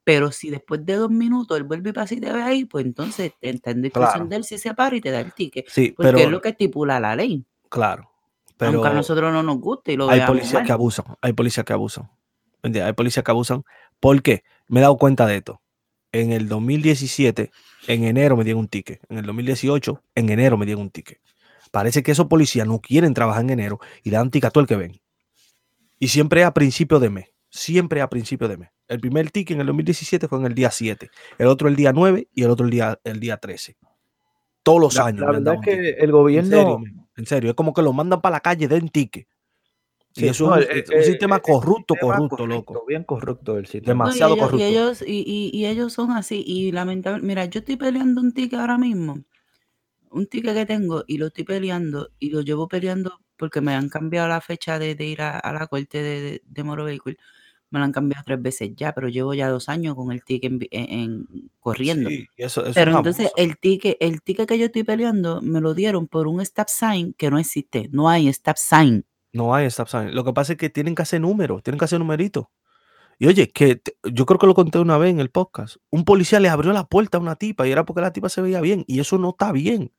[0.07, 2.87] Pero si después de dos minutos él vuelve y pasa y te ve ahí, pues
[2.87, 5.69] entonces entiende que de él si se para y te da el ticket.
[5.69, 7.45] Sí, porque es lo que estipula la ley.
[7.69, 8.09] Claro.
[8.57, 11.67] Pero Aunque a nosotros no nos guste y lo Hay policías que abusan, hay policías
[11.67, 12.09] que abusan.
[12.63, 13.65] Hay policías que abusan.
[13.99, 14.45] ¿Por qué?
[14.69, 15.61] Me he dado cuenta de esto.
[16.13, 17.51] En el 2017,
[17.89, 19.01] en enero me dieron un ticket.
[19.09, 21.19] En el 2018, en enero me dieron un ticket.
[21.73, 24.63] Parece que esos policías no quieren trabajar en enero y le dan ticket a todo
[24.63, 25.01] el que ven.
[25.99, 27.27] Y siempre a principio de mes.
[27.51, 28.76] Siempre a principio de mes.
[28.89, 31.93] El primer ticket en el 2017 fue en el día 7, el otro el día
[31.93, 33.77] 9 y el otro el día, el día 13.
[34.63, 35.21] Todos los años.
[35.21, 36.83] La verdad es que el gobierno.
[37.17, 39.27] En serio, es como que lo mandan para la calle, den ticket.
[40.13, 42.85] Sí, eso es un, sistema corrupto, corrupto, loco.
[42.87, 44.05] Bien corrupto el sistema.
[44.05, 44.65] Demasiado y ellos, corrupto.
[44.65, 46.43] Y ellos, y, y, ellos son así.
[46.47, 49.23] Y lamentablemente, mira, yo estoy peleando un ticket ahora mismo.
[50.11, 53.89] Un ticket que tengo y lo estoy peleando y lo llevo peleando porque me han
[53.91, 57.17] cambiado la fecha de, ir a, la corte de, de, Moro Vehículo
[57.71, 60.53] me lo han cambiado tres veces ya, pero llevo ya dos años con el ticket
[60.71, 61.27] en,
[61.61, 62.11] corriendo.
[62.75, 66.41] pero entonces el ticket, el ticket que yo estoy peleando me lo dieron por un
[66.41, 67.89] stop sign que no existe.
[67.91, 69.05] No hay stop sign.
[69.33, 70.15] No hay stop sign.
[70.15, 72.47] Lo que pasa es que tienen que hacer números, tienen que hacer numeritos.
[73.19, 75.77] Y oye, que yo creo que lo conté una vez en el podcast.
[75.91, 78.43] Un policía le abrió la puerta a una tipa y era porque la tipa se
[78.43, 78.85] veía bien.
[78.87, 79.93] Y eso no está bien.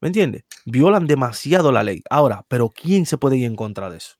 [0.00, 0.44] ¿Me entiendes?
[0.64, 2.02] Violan demasiado la ley.
[2.08, 4.16] Ahora, pero ¿quién se puede ir en contra de eso?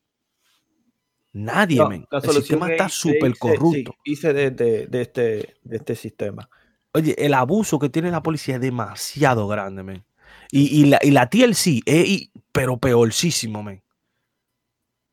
[1.32, 2.06] Nadie, men.
[2.10, 3.94] El sistema está súper corrupto.
[4.04, 6.48] hice de, de, este, de este sistema.
[6.92, 10.04] Oye, el abuso que tiene la policía es demasiado grande, men.
[10.50, 13.82] Y, y, la, y la TLC es, pero peorcísimo, men.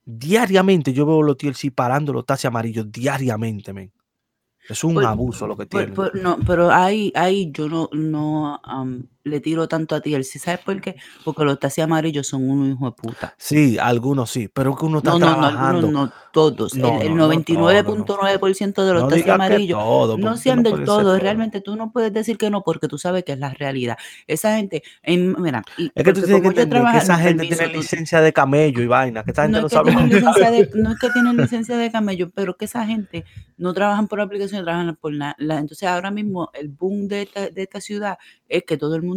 [0.06, 3.92] Diariamente yo veo los TLC parando los taxis amarillos, diariamente, men.
[4.68, 5.96] Es un pues, abuso lo que pues, tiene.
[5.96, 8.60] Pues, no, pero ahí, ahí yo no, no
[9.26, 10.16] le tiro tanto a ti.
[10.24, 10.96] ¿Sabes por qué?
[11.24, 13.34] Porque los taxis amarillos son unos hijos de puta.
[13.38, 15.92] Sí, algunos sí, pero que uno está no, no, trabajando.
[15.92, 16.76] No, no, todos.
[16.76, 21.20] el 99.9% de los taxis amarillos no sean del todo.
[21.20, 23.98] Realmente tú no puedes decir que no porque tú sabes que es la realidad.
[24.28, 28.22] Esa gente, en, mira, es que tú tienes que entender que esa gente tiene licencia
[28.22, 29.92] de camello y vaina, que esa gente no, sabe.
[30.76, 33.26] no es que tienen licencia de camello, pero que esa gente
[33.58, 35.36] no trabajan por aplicación, trabajan por nada.
[35.40, 39.15] Entonces ahora mismo el boom de de esta ciudad es que todo el mundo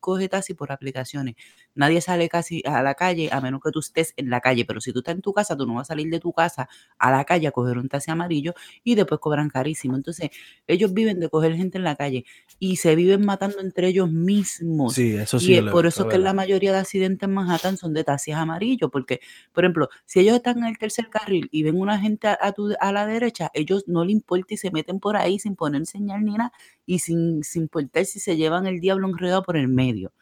[0.00, 1.34] coge taxi por aplicaciones.
[1.76, 4.80] Nadie sale casi a la calle a menos que tú estés en la calle, pero
[4.80, 7.10] si tú estás en tu casa, tú no vas a salir de tu casa a
[7.12, 9.96] la calle a coger un taxi amarillo y después cobran carísimo.
[9.96, 10.30] Entonces,
[10.66, 12.24] ellos viven de coger gente en la calle
[12.58, 14.94] y se viven matando entre ellos mismos.
[14.94, 15.56] Sí, eso sí.
[15.58, 18.90] Y por eso es que la mayoría de accidentes en Manhattan son de taxis amarillos,
[18.90, 19.20] porque,
[19.52, 22.92] por ejemplo, si ellos están en el tercer carril y ven una gente a, a
[22.92, 26.32] la derecha, ellos no le importa y se meten por ahí sin poner señal ni
[26.36, 26.52] nada
[26.86, 30.12] y sin, sin importar si se llevan el diablo enredado por el medio.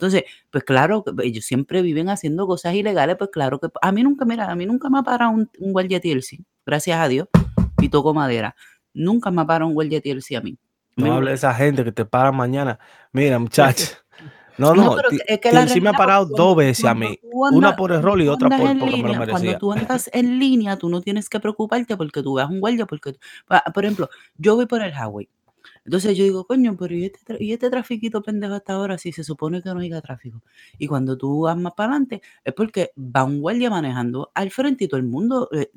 [0.00, 4.24] Entonces, pues claro, ellos siempre viven haciendo cosas ilegales, pues claro que a mí nunca,
[4.24, 7.28] mira, a mí nunca me ha parado un, un guardia TLC, gracias a Dios,
[7.82, 8.56] y toco madera.
[8.94, 10.56] Nunca me ha parado un guardia TLC a mí.
[10.96, 12.78] No hable de esa gente que te para mañana.
[13.12, 13.98] Mira, muchachos.
[14.58, 14.94] No, no,
[15.26, 17.18] es que sí me ha parado dos veces a mí.
[17.32, 19.30] una por error y otra por, porque me lo merecía.
[19.30, 22.84] Cuando tú andas en línea, tú no tienes que preocuparte porque tú veas un guardia.
[22.84, 23.14] Porque,
[23.72, 25.30] por ejemplo, yo voy por el highway
[25.90, 29.24] entonces yo digo, coño, pero ¿y este, y este trafiquito pendejo hasta ahora si se
[29.24, 30.40] supone que no haya tráfico?
[30.78, 34.84] Y cuando tú vas más para adelante es porque va un guardia manejando al frente
[34.84, 35.68] y todo el mundo eh,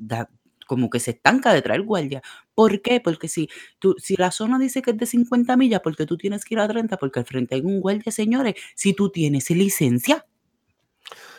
[0.68, 2.22] como que se estanca detrás del guardia.
[2.54, 3.00] ¿Por qué?
[3.00, 3.48] Porque si,
[3.80, 6.60] tú, si la zona dice que es de 50 millas, porque tú tienes que ir
[6.60, 10.26] a 30, porque al frente hay un guardia, señores, si tú tienes licencia,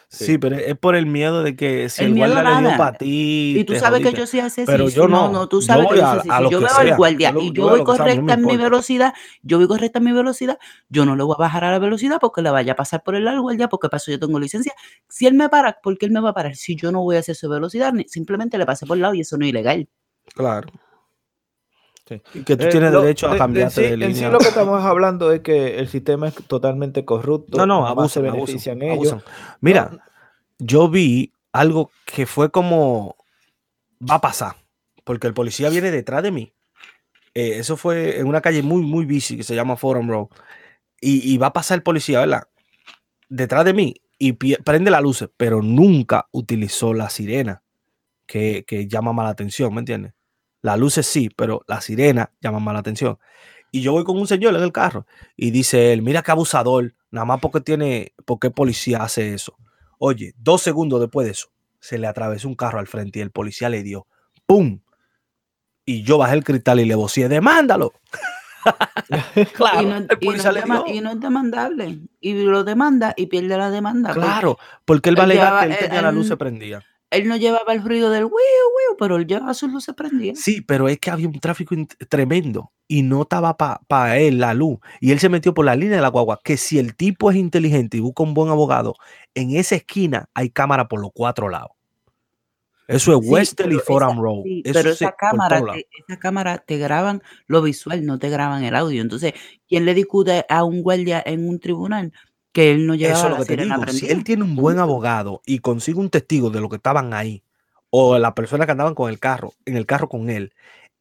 [0.09, 0.37] Sí.
[0.37, 3.55] pero es por el miedo de que si el, guardia le dio para ti.
[3.57, 6.21] Y tú sabes que yo sí hace Pero yo no, no, tú sabes que yo
[6.21, 9.99] Si yo veo al guardia y yo, voy correcta en mi velocidad, yo voy correcta
[9.99, 10.57] en mi velocidad,
[10.89, 13.15] yo no le voy a bajar a la velocidad porque le vaya a pasar por
[13.15, 14.73] el lado al guardia, porque para eso yo tengo licencia.
[15.09, 16.55] Si él me para, ¿por qué él me va a parar?
[16.55, 19.21] Si yo no voy a hacer su velocidad, simplemente le pasé por el lado y
[19.21, 19.87] eso no es ilegal.
[20.33, 20.69] Claro.
[22.33, 24.09] Y que tú eh, tienes derecho a cambiarte de, línea.
[24.09, 27.57] En sí lo que estamos hablando es que el sistema es totalmente corrupto.
[27.57, 29.23] No, no, abusan, benefician ellos.
[29.59, 29.91] Mira,
[30.59, 33.15] yo vi algo que fue como
[33.99, 34.55] va a pasar,
[35.03, 36.53] porque el policía viene detrás de mí.
[37.33, 40.27] Eh, eso fue en una calle muy, muy busy que se llama Forum Road.
[41.01, 42.47] Y, va a pasar el policía, ¿verdad?
[43.29, 47.61] Detrás de mí y prende las luces, pero nunca utilizó la sirena
[48.25, 50.14] que, que llama mala atención, ¿me entiendes?
[50.65, 53.19] Las luces sí, pero la sirena llama más la atención.
[53.69, 55.05] Y yo voy con un señor en el carro
[55.37, 59.55] y dice él, mira qué abusador, nada más porque tiene, porque policía hace eso.
[59.99, 61.49] Oye, dos segundos después de eso,
[61.79, 64.07] se le atravesó un carro al frente y el policía le dio
[64.47, 64.79] ¡pum!
[65.85, 67.93] Y yo bajé el cristal y le vocié, demándalo.
[69.53, 71.99] claro, y no, y, no es demandable.
[72.19, 74.13] Y lo demanda y pierde la demanda.
[74.13, 76.83] Claro, porque él va a alegar que él tenía la luz se prendía
[77.15, 80.39] él no llevaba el ruido del wiu, wiu, pero él llevaba sus luces prendidas.
[80.39, 81.75] Sí, pero es que había un tráfico
[82.09, 84.79] tremendo y no estaba para él la luz.
[84.99, 86.39] Y él se metió por la línea de la guagua.
[86.43, 88.95] Que si el tipo es inteligente y busca un buen abogado,
[89.33, 91.71] en esa esquina hay cámara por los cuatro lados.
[92.87, 94.43] Eso es Western y Forum Road.
[94.71, 99.01] pero esa cámara, te, esa cámara te graban lo visual, no te graban el audio.
[99.01, 99.33] Entonces,
[99.67, 102.13] ¿quién le discute a un guardia en un tribunal
[102.55, 103.87] que él no lleva Eso es lo que te digo.
[103.87, 107.43] Si él tiene un buen abogado y consigue un testigo de lo que estaban ahí,
[107.89, 110.53] o la persona que andaban con el carro, en el carro con él,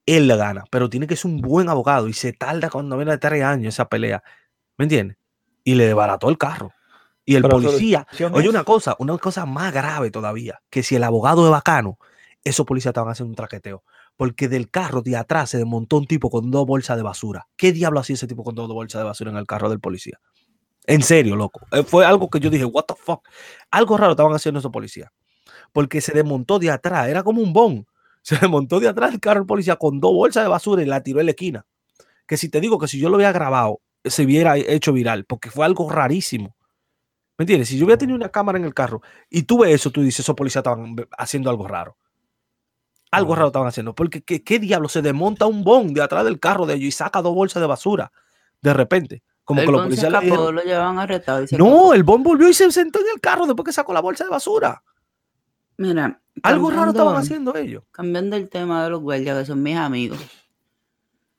[0.05, 0.64] él le gana.
[0.68, 3.72] Pero tiene que ser un buen abogado y se tarda cuando viene de tres años
[3.72, 4.24] esa pelea.
[4.78, 5.16] ¿Me entiendes?
[5.62, 6.72] Y le desbarató el carro.
[7.24, 11.44] Y el policía, oye una cosa, una cosa más grave todavía, que si el abogado
[11.44, 11.98] es bacano,
[12.42, 13.84] esos policías estaban haciendo un traqueteo.
[14.16, 17.46] Porque del carro de atrás se desmontó un tipo con dos bolsas de basura.
[17.57, 20.18] ¿Qué diablo hacía ese tipo con dos bolsas de basura en el carro del policía?
[20.87, 21.66] En serio, loco.
[21.72, 23.26] Eh, fue algo que yo dije, what the fuck.
[23.70, 25.11] Algo raro estaban haciendo esos policías.
[25.72, 27.87] Porque se desmontó de atrás, era como un bon.
[28.24, 31.03] Se desmontó de atrás el carro del policía con dos bolsas de basura y la
[31.03, 31.66] tiró en la esquina.
[32.26, 35.51] Que si te digo que si yo lo hubiera grabado, se hubiera hecho viral, porque
[35.51, 36.57] fue algo rarísimo.
[37.37, 37.68] ¿Me entiendes?
[37.68, 40.20] Si yo hubiera tenido una cámara en el carro y tú ves eso, tú dices,
[40.20, 41.99] esos policías estaban haciendo algo raro.
[43.11, 43.95] Algo raro estaban haciendo.
[43.95, 44.89] Porque ¿qué, qué diablo?
[44.89, 47.66] Se desmonta un bon de atrás del carro de ellos y saca dos bolsas de
[47.66, 48.11] basura
[48.64, 49.22] de repente.
[49.45, 51.45] Como que los policías lo llevaban arrestado.
[51.59, 54.24] no, el bon volvió y se sentó en el carro después que sacó la bolsa
[54.24, 54.82] de basura.
[55.76, 56.20] Mira.
[56.42, 57.84] Algo raro estaban haciendo ellos.
[57.90, 60.18] Cambiando el tema de los guardias, que son mis amigos.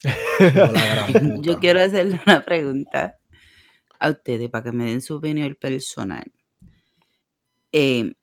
[1.41, 3.18] Yo quiero hacerle una pregunta
[3.99, 6.32] a ustedes para que me den su opinión personal.
[7.72, 8.14] Eh,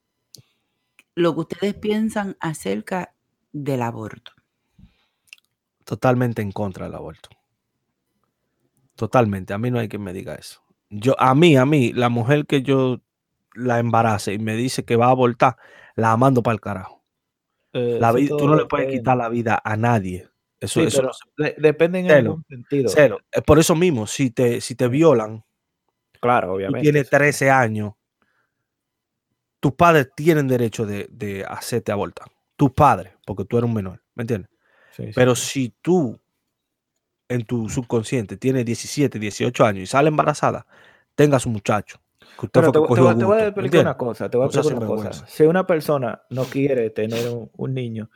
[1.14, 3.14] lo que ustedes piensan acerca
[3.52, 4.32] del aborto.
[5.84, 7.28] Totalmente en contra del aborto.
[8.96, 9.52] Totalmente.
[9.52, 10.62] A mí no hay quien me diga eso.
[10.90, 13.00] Yo, a mí, a mí, la mujer que yo
[13.54, 15.56] la embarace y me dice que va a abortar,
[15.94, 17.02] la mando para el carajo.
[17.72, 20.28] Eh, la vida, tú no le puedes quitar la vida a nadie.
[20.60, 21.10] Eso, eso
[21.58, 22.88] depende en algún sentido.
[22.88, 23.18] Cero.
[23.32, 25.44] Es por eso mismo, si te, si te violan,
[26.20, 26.82] claro, obviamente.
[26.82, 27.94] Tiene 13 años,
[29.58, 32.28] tus padres tienen derecho de, de hacerte abortar.
[32.56, 34.50] Tus padres, porque tú eres un menor, ¿me entiendes?
[35.14, 36.21] Pero si tú
[37.32, 40.66] en tu subconsciente tiene 17, 18 años y sale embarazada,
[41.14, 41.98] tenga su muchacho.
[42.50, 45.26] te, voy a explicar una cosa, te voy a explicar una cosa.
[45.26, 48.10] Si una persona no quiere tener un, niño,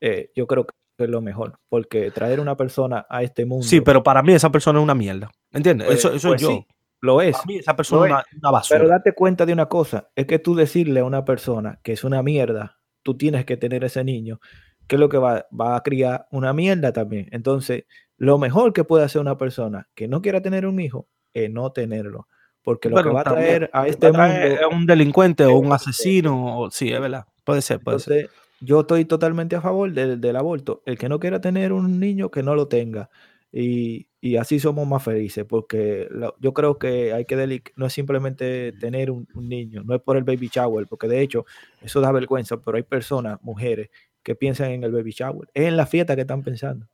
[0.00, 3.66] eh, yo creo que es lo mejor, porque traer una persona a este mundo.
[3.66, 5.30] Sí, pero para mí esa persona es una mierda.
[5.52, 5.90] ¿Entiendes?
[5.90, 6.64] eso eso pues yo.
[7.00, 7.32] lo es.
[7.32, 8.78] Para mí esa persona es una, basura.
[8.78, 12.04] Pero date cuenta de una cosa, es que tú decirle a una persona que es
[12.04, 14.40] una mierda, tú tienes que tener ese niño,
[14.86, 17.28] que es lo que va, va a criar una mierda también.
[17.30, 17.84] Entonces,
[18.18, 21.70] lo mejor que puede hacer una persona que no quiera tener un hijo es no
[21.72, 22.28] tenerlo.
[22.62, 24.24] Porque lo que va a traer a este mundo.
[24.24, 26.68] Es un delincuente o un asesino.
[26.72, 27.26] sí, es verdad.
[27.44, 28.30] Puede ser, puede ser.
[28.60, 30.82] Yo estoy totalmente a favor del aborto.
[30.84, 33.08] El que no quiera tener un niño, que no lo tenga.
[33.52, 35.44] Y, así somos más felices.
[35.44, 36.08] Porque
[36.40, 37.62] yo creo que hay que.
[37.76, 39.84] No es simplemente tener un, niño.
[39.84, 40.88] No es por el baby shower.
[40.88, 41.46] Porque de hecho,
[41.82, 42.56] eso da vergüenza.
[42.56, 43.90] Pero hay personas, mujeres,
[44.24, 45.48] que piensan en el baby shower.
[45.54, 46.88] Es en la fiesta que están pensando.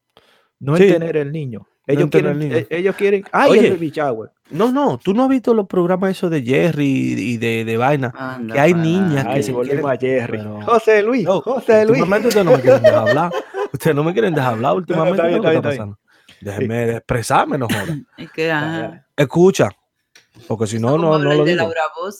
[0.63, 1.67] No es tener el niño.
[1.85, 3.25] Ellos, quieren, e, ellos quieren.
[3.33, 4.31] ¡Ay, el baby shower!
[4.51, 8.13] No, no, tú no has visto los programas esos de Jerry y de, de vaina.
[8.53, 10.41] que hay niñas que se volvemos a Jerry.
[10.65, 11.99] José Luis, José Luis.
[11.99, 13.33] Últimamente ustedes no me quieren dejar hablar.
[13.73, 15.23] Ustedes no me quieren dejar hablar últimamente.
[15.23, 15.99] No, está pasando?
[16.41, 17.99] Déjenme expresarme, no jodas.
[18.17, 19.69] Es que, Escucha.
[20.47, 21.69] Porque si no, no, no lo digo.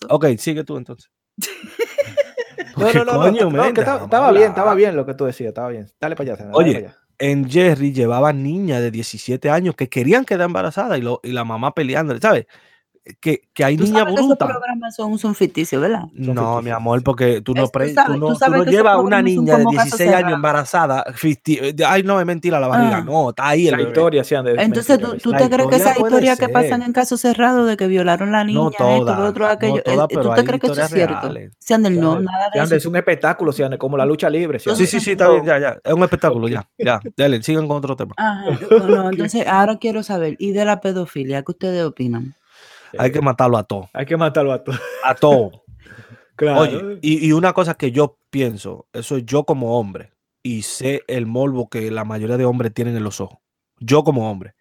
[0.09, 1.09] Ok, sigue tú entonces.
[2.77, 5.87] no, no, no, no, estaba, bien, estaba bien lo que tú decías, estaba bien.
[6.01, 6.49] Dale para allá.
[6.53, 11.03] Oye, para allá en Jerry llevaban niñas de 17 años que querían quedar embarazadas y,
[11.03, 12.47] lo, y la mamá peleando, ¿sabes?
[13.21, 14.25] Que, que hay niñas brutas.
[14.25, 16.05] Esos programas son, son ficticios, ¿verdad?
[16.13, 19.65] no, mi amor, porque tú no, pre, tú no, tú no llevas una niña de
[19.71, 21.05] 16 años embarazada.
[21.23, 22.99] Eh, ay, no, es mentira la barriga.
[22.99, 23.05] Ah.
[23.05, 23.71] No, está ahí.
[23.71, 27.21] La historia de Entonces, ¿tú, tú te crees que esa historia que pasan en casos
[27.21, 30.35] cerrados de que violaron a la niña, no toda, esto, otro, aquello, no toda, ¿tú
[30.35, 31.35] te crees que eso es cierto?
[31.59, 32.77] Sean del no, nada de eso.
[32.77, 34.59] Es un espectáculo, sean como la lucha libre.
[34.59, 35.79] Sí, sí, sí, está bien, ya, ya.
[35.83, 36.67] Es un espectáculo, ya.
[36.83, 38.15] Ya, dale, sigan con otro tema.
[38.17, 38.57] Ajá,
[39.11, 41.43] entonces, ahora quiero saber, ¿y de la pedofilia?
[41.43, 42.35] ¿Qué ustedes opinan?
[42.99, 43.89] Hay que matarlo a todo.
[43.93, 44.77] Hay que matarlo a todo.
[45.05, 45.65] A todo.
[46.37, 46.61] claro.
[46.61, 50.13] Oye, y, una cosa que yo pienso, eso es yo como hombre,
[50.43, 53.39] y sé el morbo que la mayoría de hombres tienen en los ojos.
[53.79, 54.55] Yo como hombre,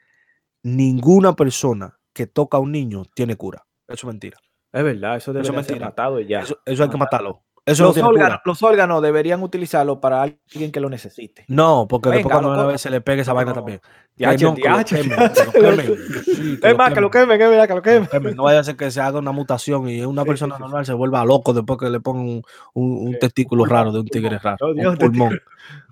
[0.64, 3.66] ninguna persona que toca a un niño tiene cura.
[3.88, 4.38] Eso es mentira.
[4.72, 6.40] Es verdad, eso debe ser matado ya.
[6.40, 7.44] Eso, hay que matarlo.
[7.64, 8.42] Eso los, órganos, cura.
[8.44, 11.46] los órganos deberían utilizarlo para alguien que lo necesite.
[11.48, 13.56] No, porque después Venga, cuando una vez se le pegue esa vaina No.
[13.56, 13.80] también.
[14.16, 15.44] Diache, Que no, que lo diache, quemen, diache.
[15.52, 15.98] que lo quemen.
[16.42, 18.08] Sí, Es más, que lo quemen, es verdad, que lo quemen.
[18.08, 18.36] quemen.
[18.36, 20.62] No vaya a ser que se haga una mutación y una Sí, persona sí, sí,
[20.64, 22.42] normal se vuelva loco después que le pongan un,
[22.74, 24.58] un- un Sí, testículo raro de un tigre raro.
[24.62, 25.40] Oh, un pulmón.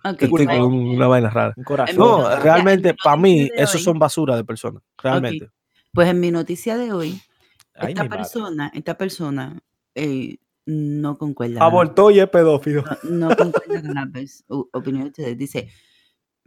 [0.04, 1.54] Ok, testículo, un- una vaina rara.
[1.56, 1.98] Un corazón.
[1.98, 4.82] No, realmente, para mí, hoy- son basura de personas.
[4.98, 5.50] Realmente.
[5.94, 7.22] pues en mi noticia de hoy,
[7.76, 9.60] Ay, esta persona, esta persona
[9.96, 10.38] eh,
[10.70, 11.56] no concuerda.
[11.56, 12.84] con la- Abortó y es pedófilo.
[13.04, 15.38] No, no concuerda con las pers- o- opiniones de ustedes.
[15.38, 15.70] Dice,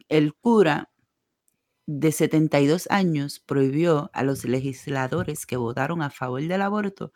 [0.08, 0.90] el cura
[1.86, 7.12] de 72 años prohibió a los legisladores que votaron a favor del aborto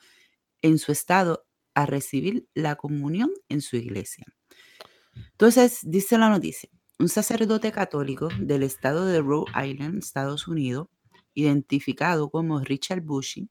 [0.62, 4.24] en su estado a recibir la comunión en su iglesia.
[5.32, 10.88] Entonces, dice la noticia, un sacerdote católico del estado de Rhode Island, Estados Unidos,
[11.34, 13.48] identificado como Richard Bushy,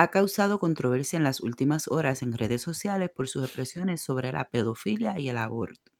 [0.00, 4.48] ha causado controversia en las últimas horas en redes sociales por sus expresiones sobre la
[4.48, 5.90] pedofilia y el aborto.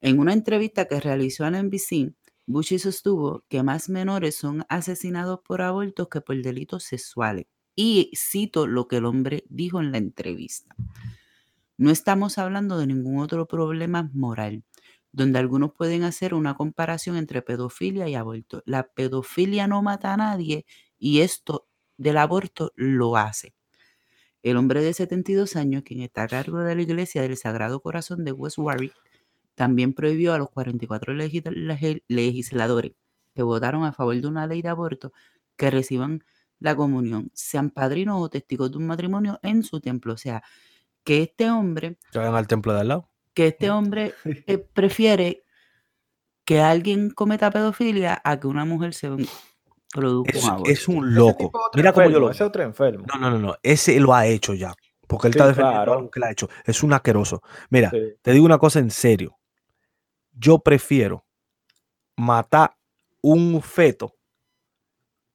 [0.00, 2.14] En una entrevista que realizó a NBC,
[2.46, 7.46] Bushy sostuvo que más menores son asesinados por abortos que por delitos sexuales.
[7.74, 10.76] Y cito lo que el hombre dijo en la entrevista.
[11.78, 14.62] No estamos hablando de ningún otro problema moral,
[15.10, 18.62] donde algunos pueden hacer una comparación entre pedofilia y aborto.
[18.64, 20.66] La pedofilia no mata a nadie
[21.00, 21.66] y esto
[21.96, 23.54] del aborto lo hace.
[24.42, 28.24] El hombre de 72 años, quien está a cargo de la iglesia del Sagrado Corazón
[28.24, 28.94] de West Warwick,
[29.54, 32.92] también prohibió a los 44 legis- lege- legisladores
[33.34, 35.12] que votaron a favor de una ley de aborto
[35.56, 36.22] que reciban
[36.58, 40.12] la comunión, sean padrinos o testigos de un matrimonio en su templo.
[40.14, 40.42] O sea,
[41.04, 43.10] que este hombre, Que vayan al templo de al lado.
[43.34, 45.42] que este hombre eh, prefiere
[46.44, 49.08] que alguien cometa pedofilia a que una mujer se
[50.66, 51.50] Es, un es loco.
[51.74, 53.06] Mira cómo yo enfermo, lo Ese es otro enfermo.
[53.12, 53.56] No, no, no, no.
[53.62, 54.74] Ese lo ha hecho ya.
[55.06, 55.92] Porque él Sí, está defendiendo claro.
[55.94, 56.48] algo que le ha hecho.
[56.64, 57.42] Es un asqueroso.
[57.70, 58.14] Mira, Sí.
[58.22, 59.38] te digo una cosa en serio.
[60.32, 61.24] Yo prefiero
[62.16, 62.76] matar
[63.22, 64.14] un feto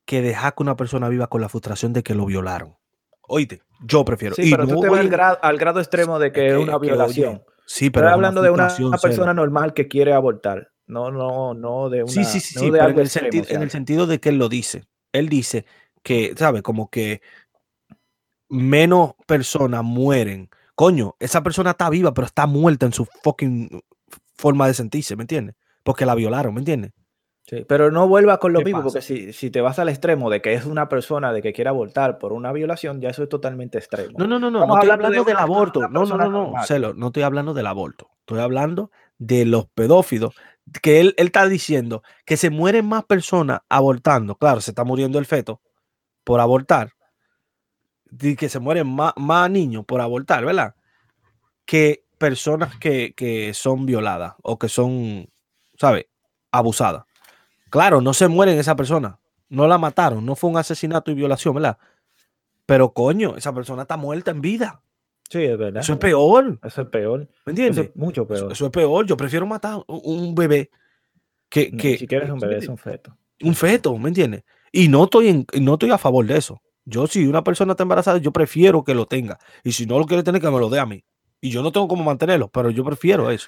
[0.05, 2.75] que dejar que una persona viva con la frustración de que lo violaron.
[3.21, 4.35] Oíste, yo prefiero.
[4.35, 6.47] Sí, Y pero no tú te voy vas al grado, al grado extremo de que
[6.47, 7.43] es una que, oye, violación.
[7.65, 8.67] Sí, pero Estoy es hablando de una,
[9.01, 10.70] persona normal que quiere abortar.
[10.91, 12.11] No, no, no de una.
[12.11, 13.69] Sí, sí, sí, no sí, de pero en el, extremo, sentido, o sea, en el
[13.71, 14.83] sentido de que él lo dice.
[15.13, 15.65] Él dice
[16.03, 16.61] que, ¿sabe?
[16.61, 17.21] Como que
[18.49, 20.49] menos personas mueren.
[20.75, 23.69] Coño, esa persona está viva, pero está muerta en su fucking
[24.35, 25.55] forma de sentirse, ¿me entiendes?
[25.81, 26.91] Porque la violaron, ¿me entiendes?
[27.47, 30.29] sí, pero no vuelvas con lo ¿Qué mismo, porque si, si te vas al extremo
[30.29, 33.29] de que es una persona de que quiere abortar por una violación, ya eso es
[33.29, 34.17] totalmente extremo.
[34.17, 35.87] No, no, no, no, no estoy hablando de hablando del aborto.
[35.87, 36.63] No, no, no, no.
[36.65, 38.09] Celo, no estoy hablando del aborto.
[38.19, 40.33] Estoy hablando de los pedófilos.
[40.81, 44.35] Que él, él está diciendo que se mueren más personas abortando.
[44.35, 45.61] Claro, se está muriendo el feto
[46.23, 46.93] por abortar.
[48.19, 50.75] Y que se mueren más, más niños por abortar, ¿verdad?
[51.65, 55.29] Que personas que, que son violadas o que son,
[55.77, 56.05] ¿sabes?
[56.51, 57.05] Abusadas.
[57.69, 59.19] Claro, no se mueren esa persona.
[59.49, 60.25] No la mataron.
[60.25, 61.77] No fue un asesinato y violación, ¿verdad?
[62.65, 64.81] Pero coño, esa persona está muerta en vida.
[65.31, 65.81] Sí, es verdad.
[65.81, 66.59] Eso es peor.
[66.61, 67.19] Eso es peor.
[67.19, 67.85] ¿Me Eso entiendes?
[67.85, 68.51] es mucho peor.
[68.51, 69.05] eso es peor.
[69.05, 70.69] Yo prefiero matar un, bebé
[71.49, 73.17] que, No, que si quieres un ¿sí me bebé, es un feto.
[73.41, 74.43] un feto, ¿me entiendes?
[74.73, 76.61] Y no estoy, en, no estoy a favor de eso.
[76.85, 79.37] Yo, si una persona está embarazada, yo prefiero que lo tenga.
[79.63, 81.03] Y si no lo quiere tener, que me lo dé a mí.
[81.39, 83.47] Y yo no tengo cómo mantenerlo, pero yo prefiero eso.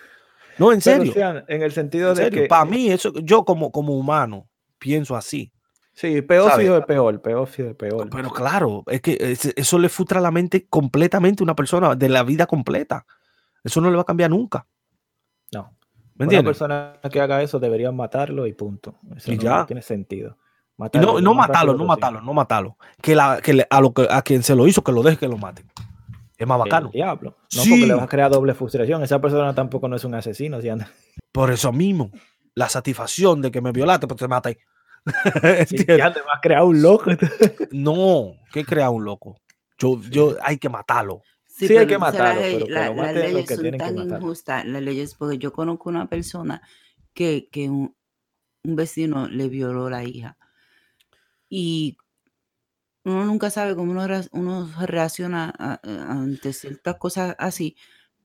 [0.57, 1.11] No, en Pero, serio.
[1.11, 2.41] o sea, en el sentido En de serio.
[2.43, 2.47] que.
[2.47, 5.51] Para mí, eso, yo como, como humano pienso así.
[5.93, 6.79] Sí, pedófilo ¿sabes?
[6.81, 8.09] es peor, pedófilo es peor.
[8.09, 12.23] Pero claro, es que eso le frustra la mente completamente a una persona de la
[12.23, 13.05] vida completa.
[13.63, 14.65] Eso no le va a cambiar nunca.
[15.53, 15.71] No.
[16.15, 18.95] ¿Me Una persona que haga eso deberían matarlo y punto.
[19.15, 19.57] Eso Y no, ya.
[19.59, 20.37] no tiene sentido.
[20.77, 22.77] Matarlo no, no matarlo, no matarlo, no matarlo.
[23.01, 25.17] Que, la, que le- a, lo que, a quien se lo hizo, que lo deje
[25.17, 25.69] que lo maten.
[26.35, 26.89] Es más El bacano.
[26.89, 27.37] diablo.
[27.55, 27.69] No Sí.
[27.69, 29.03] porque le vas a crear doble frustración.
[29.03, 30.59] Esa persona tampoco no es un asesino.
[30.59, 30.89] Si anda,
[31.31, 32.09] Por eso mismo,
[32.55, 34.57] la satisfacción de que me violaste, pues te ¿Entiendes?
[35.97, 37.11] ya te vas a crear un loco.
[37.71, 39.37] No, que crea un loco.
[39.77, 41.21] Yo, yo, hay que matarlo.
[41.45, 44.81] Sí, hay pero que matarlo, las pero la- las leyes que son tan injustas, las
[44.81, 46.61] leyes, porque yo conozco una persona
[47.13, 47.95] que, que un,
[48.63, 50.37] un vecino le violó la hija.
[51.49, 51.97] Y
[53.05, 57.75] uno nunca sabe cómo uno, uno reacciona a- a- ante ciertas cosas así,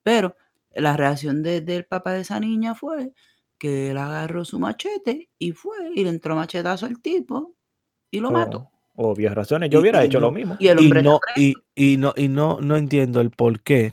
[0.02, 0.36] pero
[0.74, 3.12] la reacción de- del papá de esa niña fue
[3.58, 7.54] que él agarró su machete y fue y le entró machetazo al tipo
[8.10, 8.70] y lo mató.
[8.94, 9.70] O, obvias razones.
[9.70, 10.56] Yo Y- hubiera y hecho no- lo mismo.
[10.58, 13.92] Y el hombre no, y, y no, y no, no entiendo el por qué.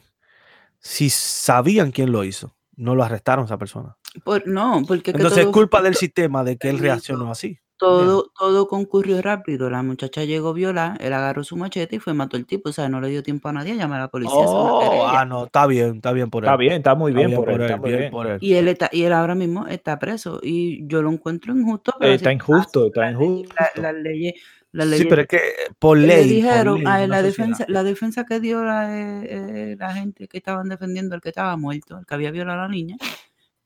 [0.79, 3.97] Si sabían quién lo hizo, no lo arrestaron a esa persona.
[4.23, 7.31] Por- no, porque es que Entonces es todo- culpa del sistema de que él reaccionó
[7.31, 7.59] así.
[7.77, 9.69] Todo, todo concurrió rápido.
[9.69, 12.69] La muchacha llegó violar, él agarró su machete y fue mató al tipo.
[12.69, 14.33] O sea, no le dio tiempo a nadie a llamar a la policía.
[14.33, 16.47] Oh, ah, no, está bien, está bien por él.
[16.47, 18.37] Está bien, está muy bien, por, él, bien por él.
[18.39, 20.39] Y él está, y él ahora mismo está preso.
[20.41, 21.93] Y yo lo encuentro injusto.
[21.99, 23.53] Pero está injusto, está injusto.
[23.75, 24.35] Las leyes,
[24.73, 25.39] Sí, pero es que
[25.79, 26.27] por ley.
[26.27, 31.15] dijeron, la, defensa, la defensa que dio la, eh, eh, la gente que estaban defendiendo
[31.15, 32.97] al que estaba muerto, el que había violado a la niña,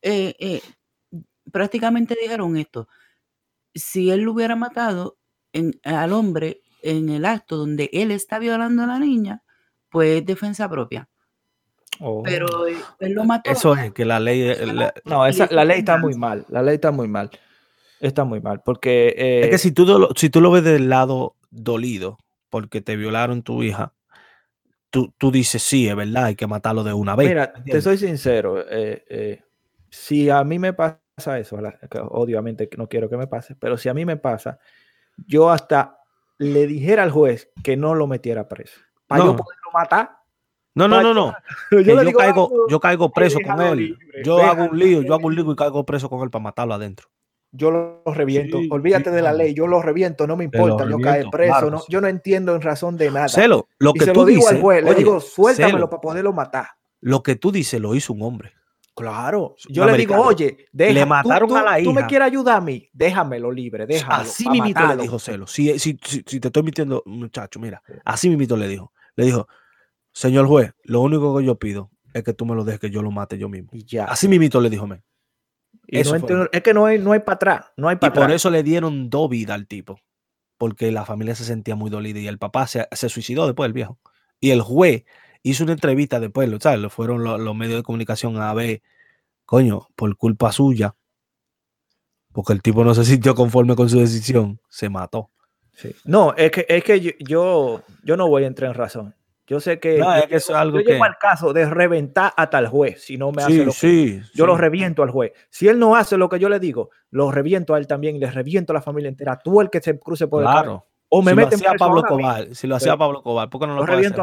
[0.04, 0.62] eh,
[1.52, 2.88] prácticamente dijeron esto
[3.74, 5.18] si él lo hubiera matado
[5.84, 9.44] al hombre en el acto donde él está violando a la niña,
[9.90, 11.10] pues es defensa propia.
[12.24, 12.68] Pero oh.
[13.00, 13.52] él lo mató.
[13.52, 14.56] Eso es que la ley.
[15.06, 16.46] no, esa, la ley está muy mal.
[16.48, 17.30] La ley está muy mal.
[18.00, 18.62] Está muy mal.
[18.64, 19.10] Porque.
[19.10, 22.18] es que eh, si tú, lo, si tú lo ves del lado dolido,
[22.50, 23.94] porque te violaron tu hija,
[24.90, 27.28] tú, tú dices, sí, es verdad, hay que matarlo de una vez.
[27.28, 28.62] Mira, te soy sincero.
[28.70, 29.42] Eh, eh,
[29.90, 31.58] si a mí me pasa eso,
[32.10, 34.60] obviamente no quiero que me pase, pero si a mí me pasa,
[35.28, 36.00] yo hasta
[36.38, 38.80] le dijera al juez que no lo metiera preso.
[39.08, 40.18] Para yo poderlo matar.
[40.76, 41.34] No, no, no, no.
[41.72, 43.98] Yo, caigo, yo caigo preso con él.
[44.24, 46.74] yo hago un lío, yo hago un lío y caigo preso con él para matarlo
[46.74, 47.10] adentro.
[47.52, 48.60] Yo lo reviento.
[48.70, 51.70] Olvídate de la ley, yo lo reviento, no me importa, yo caer preso.
[51.70, 53.28] No, yo no entiendo en razón de nada.
[53.28, 56.68] Celo, lo que se tú lo digo al juez, le digo, suéltamelo para poderlo matar.
[57.02, 58.54] Lo que tú dices lo hizo un hombre.
[59.00, 61.90] Claro, yo le digo, oye, le mataron a la hija.
[61.90, 64.14] Tú me quieres ayudar a mí, déjamelo libre, déjalo.
[64.14, 65.48] Así mismito le dijo Celo.
[65.48, 68.92] Si, si, si, te estoy mintiendo, muchacho, mira, así mismito le dijo.
[69.16, 69.48] Le dijo,
[70.12, 73.02] señor juez, lo único que yo pido es que tú me lo dejes que yo
[73.02, 73.70] lo mate yo mismo.
[73.72, 74.04] Y ya.
[74.06, 75.02] Así mismito le dijo, me.
[75.88, 76.12] es
[76.62, 79.10] que no hay, no hay para atrás, no hay para Y por eso le dieron
[79.10, 80.00] dos vidas al tipo,
[80.58, 83.74] porque la familia se sentía muy dolida y el papá se, se suicidó después del
[83.74, 83.98] viejo.
[84.42, 85.06] Y el juez
[85.44, 86.92] hizo una entrevista después, ¿sabes?
[86.92, 88.82] Fueron los, medios de comunicación a ver,
[89.46, 90.96] coño, por culpa suya,
[92.32, 95.30] porque el tipo no se sintió conforme con su decisión, se mató.
[96.04, 97.12] No, es que, es que yo,
[98.04, 99.16] yo, no voy a entrar en razón.
[99.48, 102.60] Yo sé que, no, es que es algo yo llego al caso de reventar hasta
[102.60, 105.32] el juez si no me hace lo que yo lo reviento al juez.
[105.50, 108.20] Si él no hace lo que yo le digo, lo reviento a él también y
[108.20, 109.40] le reviento a la familia entera.
[109.40, 110.89] Tú el que se cruce por el carro.
[111.10, 113.68] O me si meten lo hacía Pablo Cobal, si lo hacía Pablo Cobal, ¿por qué
[113.68, 114.16] no lo, puede hacer?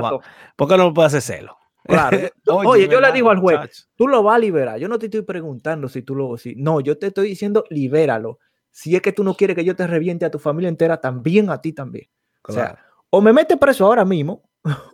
[0.56, 1.58] ¿Por qué no lo puede hacer celo?
[1.84, 2.18] Claro.
[2.46, 4.78] Oye, yo le digo al juez, tú lo vas a liberar.
[4.78, 6.36] Yo no te estoy preguntando si tú lo.
[6.36, 8.38] Si, no, yo te estoy diciendo, libéralo.
[8.70, 11.50] Si es que tú no quieres que yo te reviente a tu familia entera, también
[11.50, 12.08] a ti también.
[12.42, 12.78] O sea,
[13.10, 14.42] o me metes preso ahora mismo.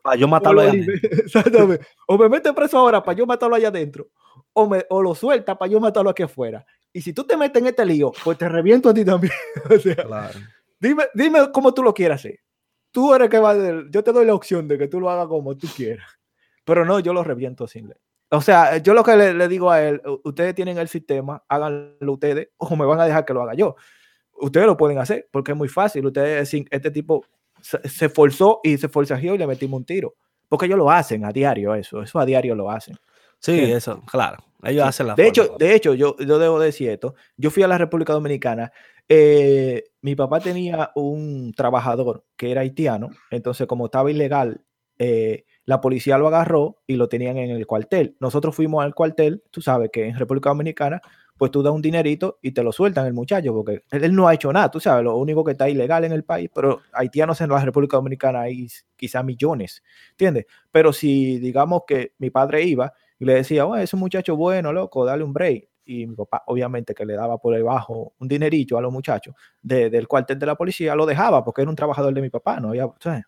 [0.02, 1.78] Para yo matarlo allá adentro.
[2.06, 4.08] o me metes preso ahora para yo matarlo allá adentro.
[4.52, 6.64] O, me, o lo suelta para yo matarlo aquí afuera.
[6.92, 9.32] Y si tú te metes en este lío, pues te reviento a ti también.
[9.70, 10.38] o sea, claro.
[10.82, 12.40] Dime, dime cómo tú lo quieras hacer.
[12.90, 13.84] Tú eres que va a...
[13.88, 16.08] Yo te doy la opción de que tú lo hagas como tú quieras.
[16.64, 17.98] Pero no, yo lo reviento sin ley.
[18.30, 22.48] O sea, yo lo que le, digo a él, ustedes tienen el sistema, háganlo ustedes
[22.56, 23.76] o me van a dejar que lo haga yo.
[24.32, 26.04] Ustedes lo pueden hacer porque es muy fácil.
[26.06, 27.24] Ustedes, este tipo
[27.60, 30.16] se, esforzó y se forzajeó y le metimos un tiro.
[30.48, 32.96] Porque ellos lo hacen a diario eso, eso a diario lo hacen.
[33.42, 34.38] Sí, eso, claro.
[34.62, 37.16] Ellos hacen la De hecho, de hecho yo, yo debo decir esto.
[37.36, 38.72] Yo fui a la República Dominicana
[39.08, 44.64] eh, mi papá tenía un trabajador que era haitiano, entonces como estaba ilegal,
[44.98, 48.16] eh, la policía lo agarró y lo tenían en el cuartel.
[48.20, 51.02] Nosotros fuimos al cuartel, tú sabes que en República Dominicana,
[51.36, 54.34] pues tú das un dinerito y te lo sueltan el muchacho, porque él, no ha
[54.34, 57.50] hecho nada, tú sabes, lo único que está ilegal en el país, pero haitianos en
[57.50, 59.82] la República Dominicana hay quizás millones,
[60.12, 60.46] ¿entiendes?
[60.70, 64.72] Pero si digamos que mi padre iba y le decía, oh, es un muchacho bueno,
[64.72, 68.78] loco, dale un break, y mi papá obviamente que le daba por debajo un dinerito
[68.78, 72.22] a los muchachos del cuartel de la policía, lo dejaba porque era un trabajador de
[72.22, 73.22] mi papá, no había, no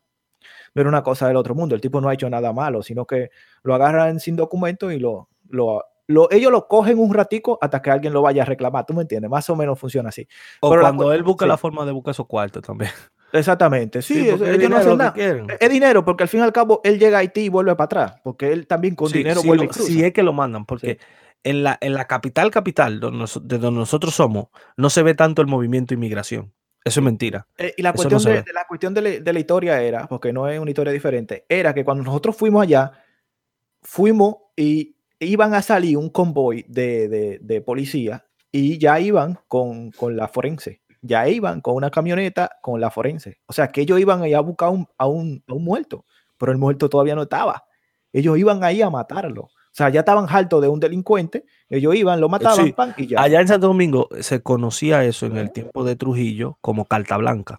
[0.74, 3.30] era una cosa del otro mundo, el tipo no ha hecho nada malo, sino que
[3.62, 8.12] lo agarran sin documento y lo, lo, ellos lo cogen un ratico hasta que alguien
[8.12, 9.30] lo vaya a reclamar, ¿tú me entiendes?
[9.30, 10.26] Más o menos funciona así.
[10.60, 12.90] O cuando él busca la forma de buscar esos cuartos también.
[13.34, 15.12] Exactamente, sí, ellos no hacen nada.
[15.58, 17.86] Es dinero, porque al fin y al cabo él llega a Haití y vuelve para
[17.86, 20.98] atrás, porque él también con dinero vuelve Si es que lo mandan, porque
[21.42, 25.48] en la, en la capital capital, de donde nosotros somos, no se ve tanto el
[25.48, 26.52] movimiento inmigración.
[26.84, 27.48] Eso es mentira.
[27.58, 30.70] Eh, y la cuestión, de, la cuestión de, la historia era, porque no es una
[30.70, 32.92] historia diferente, era que cuando nosotros fuimos allá,
[33.82, 40.16] fuimos y iban a salir un convoy de, de policía y ya iban con, con,
[40.16, 40.80] la forense.
[41.06, 43.38] Ya iban con una camioneta con la forense.
[43.46, 45.06] O sea, que ellos iban allá a buscar a, un, a
[45.54, 46.06] un muerto,
[46.38, 47.64] pero el muerto todavía no estaba.
[48.12, 49.42] Ellos iban ahí a matarlo.
[49.74, 53.20] O sea, ya estaban hartos de un delincuente, ellos iban, lo mataban, y ya.
[53.20, 57.58] Allá en Santo Domingo se conocía eso en el tiempo de Trujillo como carta blanca.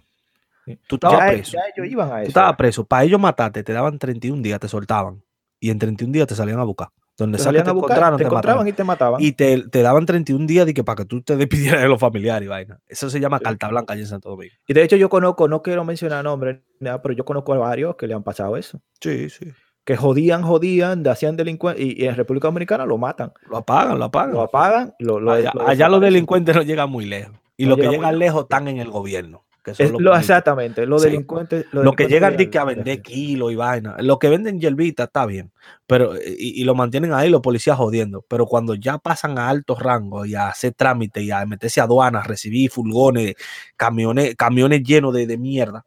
[0.87, 1.57] Tú estabas preso.
[1.57, 2.23] Ya ellos iban a eso.
[2.23, 2.85] Tú estabas preso.
[2.85, 5.21] Para ellos matarte, te daban 31 días, te soltaban.
[5.59, 6.87] Y en 31 días te salían a buscar.
[7.17, 8.67] Donde salían te a buscar, encontraron, te te encontraban mataban.
[8.67, 9.21] y te mataban.
[9.23, 11.99] Y te, te daban 31 días de que para que tú te despidieras de los
[11.99, 12.79] familiares y vaina.
[12.87, 14.53] Eso se llama carta blanca allá en Santo Domingo.
[14.67, 18.07] Y de hecho yo conozco, no quiero mencionar nombres, pero yo conozco a varios que
[18.07, 18.81] le han pasado eso.
[18.99, 19.51] Sí, sí.
[19.85, 23.31] Que jodían, jodían, hacían delincuentes y, y en República Dominicana lo matan.
[23.49, 24.33] Lo apagan, lo apagan.
[24.33, 27.37] Lo apagan, lo, lo, allá, lo allá los delincuentes no llegan muy lejos.
[27.55, 29.44] Y No los que llegan lejos están en el gobierno.
[29.65, 31.09] Que son Es los lo, exactamente, los Sí.
[31.09, 31.65] delincuentes.
[31.71, 33.95] Los que delincuentes llegan de que a vender kilos y vaina.
[33.99, 35.51] Los que venden yerbita está bien.
[35.87, 38.23] Pero, y, y lo mantienen ahí los policías jodiendo.
[38.29, 41.85] Pero cuando ya pasan a altos rangos y a hacer trámites y a meterse a
[41.85, 43.33] aduanas, recibir furgones,
[43.75, 45.85] camiones, camiones llenos de, de mierda,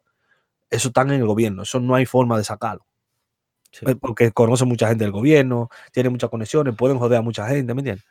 [0.69, 1.63] eso están en el gobierno.
[1.63, 2.85] Eso no hay forma de sacarlo.
[3.71, 3.85] Sí.
[3.87, 7.73] Eh, Porque conocen mucha gente del gobierno, tienen muchas conexiones, pueden joder a mucha gente,
[7.73, 8.05] ¿me entiendes?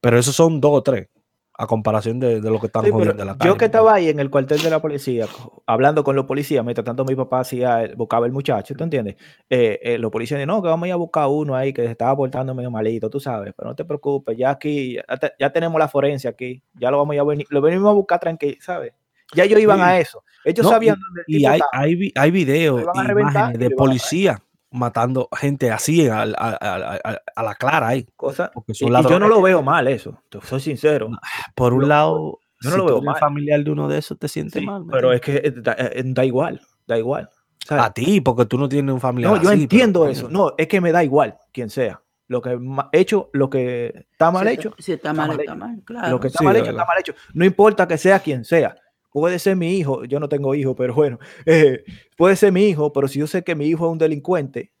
[0.00, 1.08] Pero esos son dos o tres,
[1.54, 3.50] a comparación de, de lo que están Sí, jodiendo en la calle.
[3.50, 5.26] yo que ¿me estaba ahí en el cuartel de la policía,
[5.66, 9.16] hablando con los policías, mientras tanto mi papá hacía, buscaba el muchacho, ¿tú entiendes?
[9.50, 11.82] Eh, eh, los policías dicen, no, que vamos a ir a buscar uno ahí que
[11.84, 15.32] se estaba portando medio malito, tú sabes, pero no te preocupes, ya aquí, ya, te-
[15.38, 18.56] ya tenemos la forencia aquí, ya lo vamos a venir, lo venimos a buscar tranquilo,
[18.60, 18.92] ¿sabes?
[19.34, 19.84] Ya ellos iban Sí.
[19.84, 23.58] a eso, ellos No, sabían dónde el Y hay, hay, vi- hay videos, imágenes y
[23.58, 24.42] de policía
[24.72, 26.24] matando gente así a, a-
[26.60, 28.06] a- a- a la clara ahí.
[28.16, 31.10] Cosas, Porque y, son y yo no lo veo mal eso, soy sincero.
[31.54, 33.18] Por un Lo- lado, yo no si lo tú veo eres mal.
[33.20, 34.84] familiar de uno de esos, te sientes Sí, mal.
[34.84, 37.28] ¿me pero es que eh, da, eh, da igual, da igual.
[37.64, 37.84] ¿sabes?
[37.84, 40.28] a ti, porque tú no tienes un familiar No, yo así, pero, entiendo eso.
[40.28, 42.00] No, es que me da igual quien sea.
[42.26, 42.58] Lo que
[42.92, 45.58] hecho, lo que está mal si hecho, Está, si está está mal, mal está hecho.
[45.60, 46.08] mal, claro.
[46.10, 47.14] lo que está Sí, mal hecho, está mal hecho.
[47.34, 48.74] No importa que sea quien sea.
[49.12, 51.84] Puede ser mi hijo, yo no tengo hijo, pero bueno, eh,
[52.16, 54.72] puede ser mi hijo, pero si yo sé que mi hijo es un delincuente,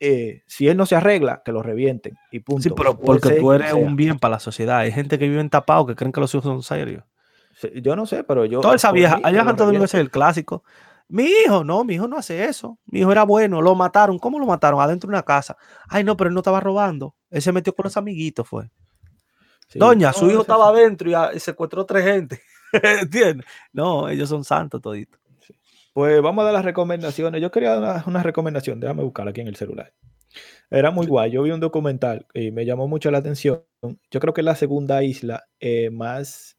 [0.00, 2.62] eh, si él no se arregla, que lo revienten y punto.
[2.62, 4.78] Sí, pero porque ser tú eres un bien para la sociedad.
[4.78, 7.04] Hay gente que vive tapado que creen que los hijos son serios.
[7.54, 8.60] Sí, Yo no sé, pero yo.
[8.62, 9.84] Toda esa vieja, allá que en lo Santo Domingo revienten.
[9.84, 10.64] ese es el clásico.
[11.08, 12.78] Mi hijo, no, mi hijo no hace eso.
[12.86, 14.18] Mi hijo era bueno, lo mataron.
[14.18, 14.80] ¿Cómo lo mataron?
[14.80, 15.56] Adentro de una casa.
[15.88, 17.14] Ay, no, pero él no estaba robando.
[17.28, 18.70] Él se metió con los amiguitos, fue.
[19.68, 19.78] Sí.
[19.78, 22.40] Doña, No, su hijo estaba adentro y, a- y secuestró tres gente.
[23.02, 23.46] ¿Entiendes?
[23.72, 25.20] No, ellos son santos toditos.
[25.92, 27.40] Pues vamos a dar las recomendaciones.
[27.42, 29.92] Yo quería dar una, una recomendación, déjame buscarla aquí en el celular.
[30.70, 31.30] Era muy guay.
[31.32, 33.64] Yo vi un documental y me llamó mucho la atención.
[34.10, 36.56] Yo creo que es la segunda isla eh, más.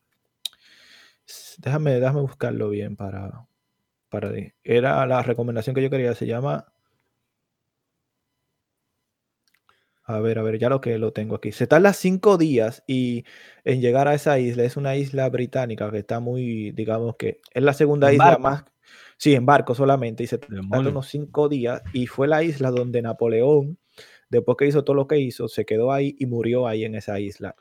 [1.60, 3.48] Déjame, déjame buscarlo bien para,
[4.10, 4.32] para.
[4.64, 6.14] Era la recomendación que yo quería.
[6.16, 6.66] Se llama.
[10.16, 11.52] A ver, a ver, ya lo que lo tengo aquí.
[11.52, 13.24] Se tarda cinco días y
[13.64, 14.64] en llegar a esa isla.
[14.64, 18.42] Es una isla británica que está muy, digamos que es la segunda ¿En isla barco?
[18.42, 18.66] más.
[19.18, 20.24] Sí, en barco solamente.
[20.24, 21.82] Y se tarda unos cinco días.
[21.94, 23.78] Y fue la isla donde Napoleón,
[24.30, 27.20] después que hizo todo lo que hizo, se quedó ahí y murió ahí en esa
[27.20, 27.56] isla.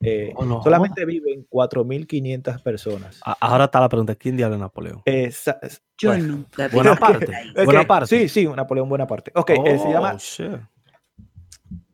[0.00, 3.20] Eh, Oh, no solamente viven 4.500 personas.
[3.40, 5.02] Ahora está la pregunta: ¿quién diabla es Napoleón?
[5.04, 7.32] Esa- es- Yo bueno, Buena parte.
[7.64, 8.06] Buena parte.
[8.08, 9.30] Sí, sí, Napoleón Bonaparte.
[9.34, 10.50] Ok, eh, se llama Oh, shit.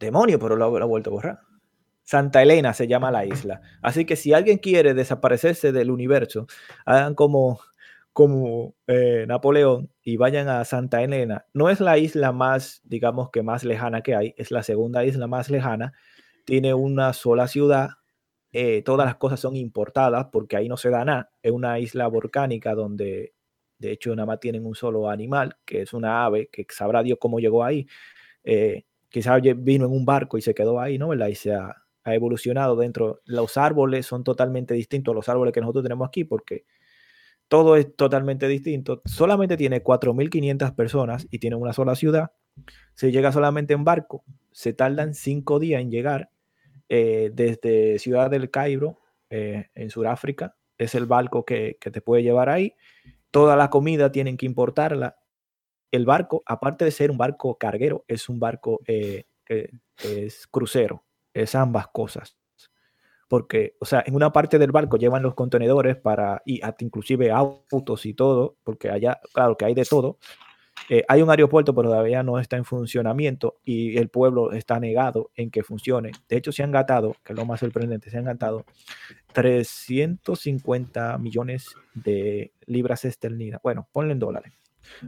[0.01, 1.41] Demonio, pero lo, lo ha vuelto a borrar.
[2.05, 3.61] Santa Elena se llama la isla.
[3.83, 6.47] Así que si alguien quiere desaparecerse del universo,
[6.87, 7.61] hagan como,
[8.13, 11.47] como eh, Napoleón y vayan a Santa Elena.
[11.55, 15.27] No es la isla más, digamos que más lejana que hay, es la segunda isla
[15.29, 15.93] más lejana.
[16.47, 17.91] Tiene una sola ciudad.
[18.53, 21.31] eh, todas las cosas son importadas porque ahí no se da nada.
[21.43, 23.35] Es una isla volcánica donde,
[23.79, 27.19] de hecho, nada más tienen un solo animal, que es una ave, que sabrá Dios
[27.21, 27.87] cómo llegó ahí.
[28.45, 31.13] Eh, quizás vino en un barco y se quedó ahí, ¿no?
[31.13, 33.21] Y se ha, ha evolucionado dentro.
[33.25, 36.65] Los árboles son totalmente distintos a los árboles que nosotros tenemos aquí porque
[37.49, 39.03] todo es totalmente distinto.
[39.05, 42.31] Solamente tiene 4.500 personas y tiene una sola ciudad.
[42.95, 44.25] Se llega solamente en barco.
[44.53, 46.31] Se tardan cinco días en llegar
[46.89, 49.01] eh, desde Ciudad del Cairo,
[49.31, 50.57] eh, en Sudáfrica.
[50.79, 52.75] Es el barco que, que te puede llevar ahí.
[53.31, 55.20] Toda la comida tienen que importarla
[55.91, 59.25] el barco, aparte de ser un barco carguero, es un barco eh,
[60.05, 62.37] es crucero, es ambas cosas.
[63.29, 67.31] Porque, o sea, en una parte del barco llevan los contenedores para, y hasta inclusive
[67.31, 70.19] autos y todo, porque allá, claro que hay de todo.
[70.89, 75.31] Eh, hay un aeropuerto, pero todavía no está en funcionamiento y el pueblo está negado
[75.37, 76.11] en que funcione.
[76.29, 78.65] De hecho, se han gastado, que es lo más sorprendente, se han gastado
[79.33, 83.61] 350 millones de libras esterlinas.
[83.63, 84.60] Bueno, ponle en dólares.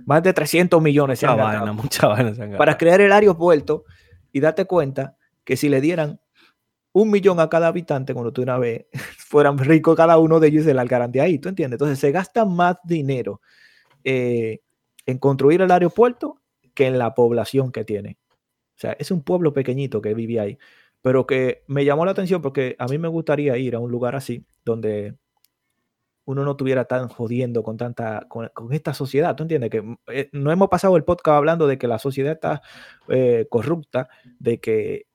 [0.06, 3.84] Más de 300 millones se Mucha vaina, mucha vaina para crear el aeropuerto
[4.32, 6.20] y date cuenta que si le dieran
[6.92, 8.86] un millón a cada habitante cuando tú una vez
[9.18, 11.76] fueran ricos cada uno de ellos y se largaran de ahí, ¿tú entiendes?
[11.76, 13.40] Entonces se gasta más dinero
[14.04, 14.60] eh,
[15.06, 16.40] en construir el aeropuerto
[16.74, 18.18] que en la población que tiene.
[18.76, 20.58] O sea, es un pueblo pequeñito que vive ahí,
[21.02, 24.16] pero que me llamó la atención porque a mí me gustaría ir a un lugar
[24.16, 25.16] así, donde
[26.24, 29.70] uno no estuviera tan jodiendo con tanta, con, esta sociedad, ¿tú entiendes?
[29.70, 32.62] Que eh, no hemos pasado el podcast hablando de que la sociedad está
[33.08, 34.08] eh, corrupta,
[34.38, 35.06] de que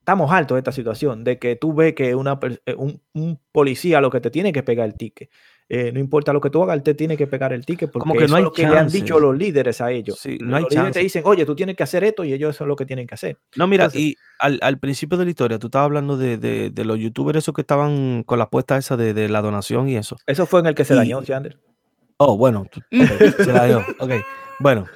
[0.00, 4.02] estamos altos de esta situación, de que tú ves que una, eh, un, un, policía
[4.02, 5.30] lo que te tiene que pegar el ticket.
[5.66, 8.02] Eh, no importa lo que tú hagas, él te tiene que pegar el ticket porque
[8.06, 10.20] Como que no hay es lo que le han dicho los líderes a ellos.
[10.40, 12.76] no hay líderes te dicen, oye, tú tienes que hacer esto y ellos son lo
[12.76, 13.38] que tienen que hacer.
[13.56, 16.84] No, mira, y al, al, principio de la historia, tú estabas hablando de, de, de,
[16.84, 20.16] los youtubers esos que estaban con la apuesta esa de, de la donación y eso.
[20.26, 21.58] Eso fue en el que se dañó, Sander.
[22.18, 23.84] Oh, bueno, se dañó.
[23.98, 24.12] Ok,
[24.60, 24.86] bueno.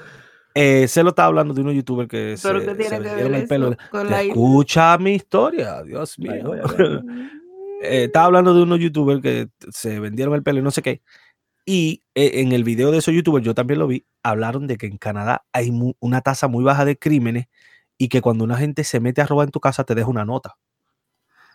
[0.55, 3.47] Eh, se lo estaba hablando de unos youtubers que ¿Pero se, tiene que ver el
[3.47, 3.77] pelo.
[4.21, 6.53] Escucha mi historia, Dios mío.
[7.83, 11.03] Eh, estaba hablando de unos youtubers que se vendieron el pelo y no sé qué.
[11.67, 14.87] Y eh, en el video de esos youtubers, yo también lo vi, hablaron de que
[14.87, 15.71] en Canadá hay
[16.01, 17.47] una tasa muy baja de crímenes
[17.99, 20.25] y que cuando una gente se mete a robar en tu casa te deja una
[20.25, 20.57] nota.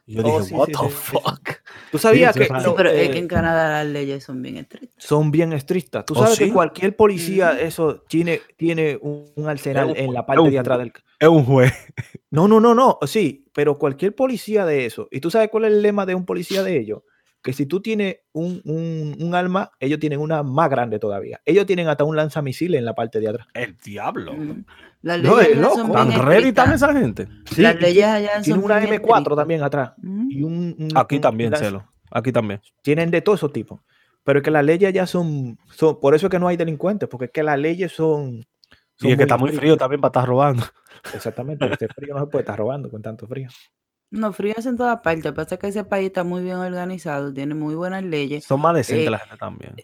[0.05, 1.49] Y yo oh, dije, what the fuck.
[1.91, 2.47] Tú sabías que.
[2.75, 5.03] pero es que en Canadá las leyes son bien estrictas.
[5.03, 6.05] Son bien estrictas.
[6.05, 10.59] Tú oh, sabes que cualquier policía, eso, tiene, tiene un, arsenal en la parte de
[10.59, 10.91] atrás del.
[11.19, 11.71] Es un juez.
[12.31, 12.97] No, no, no, no.
[13.05, 15.07] Sí, pero cualquier policía de eso.
[15.11, 17.03] ¿Y tú sabes cuál es el lema de un policía de ellos?
[17.43, 21.41] Que si tú tienes un, un, un arma, ellos tienen una más grande todavía.
[21.45, 23.47] Ellos tienen hasta un lanzamisiles en la parte de atrás.
[23.53, 24.33] El diablo.
[24.33, 24.63] Mm.
[25.01, 25.91] Las no, es loco.
[25.91, 27.27] ¿Tan ready esa gente?
[27.51, 29.91] Sí, las leyes allá Tienen una M4 también atrás.
[29.97, 30.31] Mm.
[30.31, 31.85] Y un, Aquí también, Celo.
[32.09, 32.61] Aquí también.
[32.81, 33.81] Tienen de todos esos tipos.
[34.23, 37.09] Pero es que las leyes ya son, son, Por eso es que no hay delincuentes,
[37.09, 38.45] porque es que las leyes son.
[39.01, 40.63] y es que está muy frío también para estar robando.
[41.13, 43.49] Exactamente, este frío no se puede estar robando con tanto frío.
[44.13, 45.25] No, frío es en todas partes.
[45.25, 48.43] Lo que pasa es que ese país está muy bien organizado, tiene muy buenas leyes.
[48.43, 49.75] Son más decentes eh, la gente también.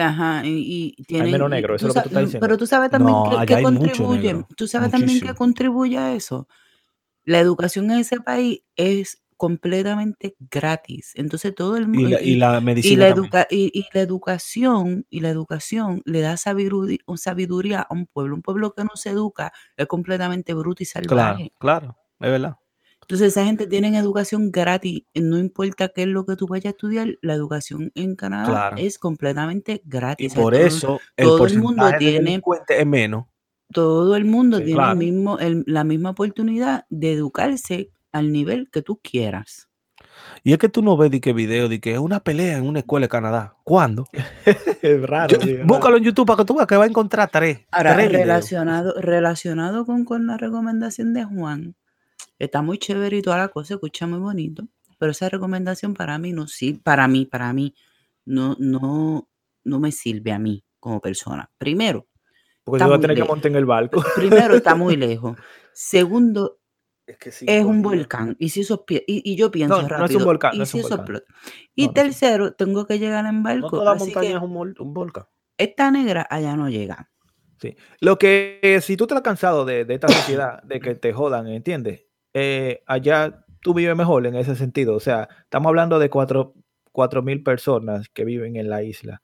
[0.00, 2.44] Ajá, y, tiene menos negro, eso es lo que tú estás diciendo.
[2.44, 3.16] Pero tú sabes también
[3.46, 6.48] que, contribuye, tú sabes también que contribuye a eso.
[7.22, 11.12] La educación en ese país es completamente gratis.
[11.14, 13.08] Entonces todo el mundo y la, medicina
[13.50, 18.34] y y, la educación y la educación le da sabiduría, sabiduría, a un pueblo.
[18.34, 21.52] Un pueblo que no se educa es completamente bruto y salvaje.
[21.60, 22.56] Claro, claro, es verdad.
[23.06, 26.68] Entonces esa gente tiene educación gratis, no importa qué es lo que tú vayas a
[26.70, 30.32] estudiar, la educación en Canadá es completamente gratis.
[30.32, 33.26] Y por eso todo, el, mundo tiene es menos.
[33.72, 38.98] Todo el mundo tiene el mismo, la misma oportunidad de educarse al nivel que tú
[39.00, 39.68] quieras.
[40.42, 42.66] Y es que tú no ves de qué video, de que es una pelea en
[42.66, 43.54] una escuela de Canadá.
[43.62, 44.08] ¿Cuándo?
[44.82, 45.38] es raro.
[45.64, 47.60] búscalo en YouTube para que tú veas que va a encontrar tres.
[47.70, 51.76] Ahora, relacionado, relacionado con, con la recomendación de Juan,
[52.38, 54.66] Está muy chévere y toda la cosa, escucha muy bonito,
[54.98, 57.74] pero esa recomendación para mí no sirve, para mí, para mí,
[58.24, 59.28] no, no,
[59.64, 61.50] no me sirve a mí como persona.
[61.58, 62.06] Primero,
[62.66, 64.02] porque yo voy a tener que montar en el barco.
[64.16, 65.38] Primero, está muy lejos.
[65.72, 66.58] Segundo,
[67.06, 68.34] es, que es un volcán.
[68.40, 69.98] Y si eso y, y, yo pienso no, rápido.
[69.98, 70.54] No es un volcán.
[70.54, 71.04] Y, no si eso
[71.76, 73.60] y tercero, tengo que llegar en barco.
[73.60, 75.26] No toda montaña es un, un, volcán.
[75.56, 77.08] Esta negra allá no llega.
[77.60, 77.76] Sí.
[78.00, 82.05] Lo que, si tú estás cansado de, de esta sociedad, de que te jodan, ¿entiendes?
[82.38, 84.94] Eh, allá tú vives mejor en ese sentido.
[84.94, 86.52] O sea, estamos hablando de cuatro
[87.22, 89.22] mil personas que viven en la isla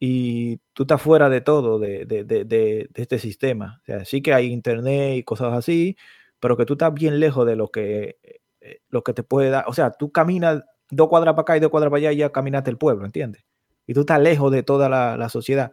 [0.00, 3.80] y tú estás fuera de todo, de, de, de, este sistema.
[3.82, 5.96] O sea, sí que hay internet y cosas así,
[6.40, 8.18] pero que tú estás bien lejos de lo que,
[8.60, 9.66] eh, lo que te puede dar.
[9.68, 12.32] O sea, tú caminas dos cuadras para acá y dos cuadras para allá y ya
[12.32, 13.44] caminaste el pueblo, ¿entiendes?
[13.86, 15.70] Y tú estás lejos de toda la, sociedad.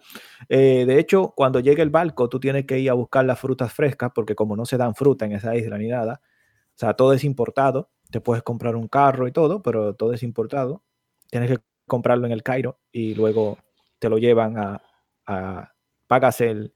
[0.50, 3.74] Eh, de hecho, cuando llegue el barco, tú tienes que ir a buscar las frutas
[3.74, 6.22] frescas, porque como no se dan fruta en esa isla ni nada,
[6.80, 7.90] o sea, todo es importado.
[8.10, 10.82] Te puedes comprar un carro y todo, pero todo es importado.
[11.30, 13.58] Tienes que comprarlo en el Cairo y luego
[14.00, 14.82] te lo llevan a,
[15.28, 15.74] a
[16.08, 16.74] pagas el,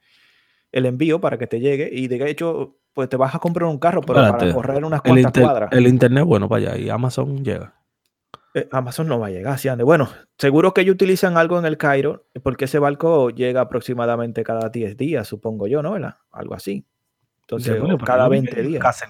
[0.73, 3.79] el, envío para que te llegue y de hecho pues te vas a comprar un
[3.79, 5.71] carro pero para correr unas cuantas cuadras.
[5.71, 7.73] El internet bueno para allá y Amazon llega.
[8.55, 9.85] Eh, Amazon no va a llegar, si ande.
[9.85, 14.67] Bueno, seguro que ellos utilizan algo en el Cairo porque ese barco llega aproximadamente cada
[14.67, 15.95] 10 días, supongo yo, ¿no?
[16.31, 16.85] Algo así.
[17.43, 19.03] Entonces, cada 20 días.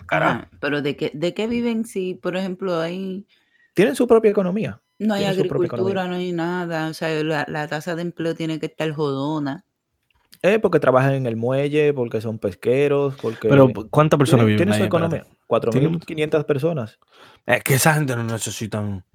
[0.59, 3.25] pero ¿de qué, ¿de qué viven si, por ejemplo, hay...
[3.73, 4.81] Tienen su propia economía.
[4.99, 6.88] No hay agricultura, no hay nada.
[6.89, 9.65] O sea, la, tasa de empleo tiene que estar jodona.
[10.41, 13.47] Eh, porque trabajan en el muelle, porque son pesqueros, porque...
[13.47, 15.25] Pero, ¿cuántas personas viven Tienen su economía.
[15.47, 16.99] 4.500 personas.
[17.45, 19.05] Es que esa gente no necesitan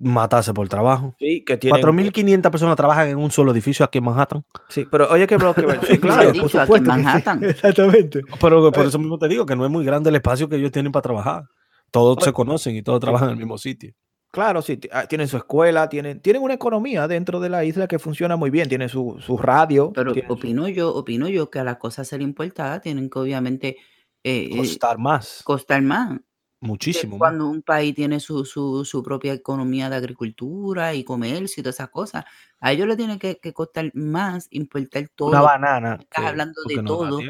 [0.00, 1.14] matarse por trabajo.
[1.18, 4.44] Sí, que 4.500 personas trabajan en un solo edificio aquí en Manhattan.
[4.68, 5.36] Sí, pero oye, que
[5.88, 6.74] Sí, claro, por supuesto.
[6.74, 7.44] Aquí en Manhattan.
[7.44, 8.22] Exactamente.
[8.40, 10.72] Pero por eso mismo te digo que no es muy grande el espacio que ellos
[10.72, 11.44] tienen para trabajar.
[11.90, 13.94] Todos se conocen y todos trabajan en el mismo sitio.
[14.30, 17.98] Claro, sí, ah, tienen su escuela, tienen, tienen una economía dentro de la isla que
[17.98, 19.90] funciona muy bien, tienen su, su radio.
[19.94, 23.76] Pero opino yo, opino yo que a las cosas ser importadas tienen que obviamente
[24.22, 25.42] eh, eh, costar más.
[25.44, 26.18] Costar más.
[26.60, 27.18] Muchísimo.
[27.18, 31.76] Cuando un país tiene su, su, su, propia economía de agricultura y comercio y todas
[31.76, 32.24] esas cosas,
[32.58, 35.28] a ellos le tiene que, que costar más importar todo.
[35.28, 35.98] Una banana.
[36.00, 37.20] Estás hablando de todo,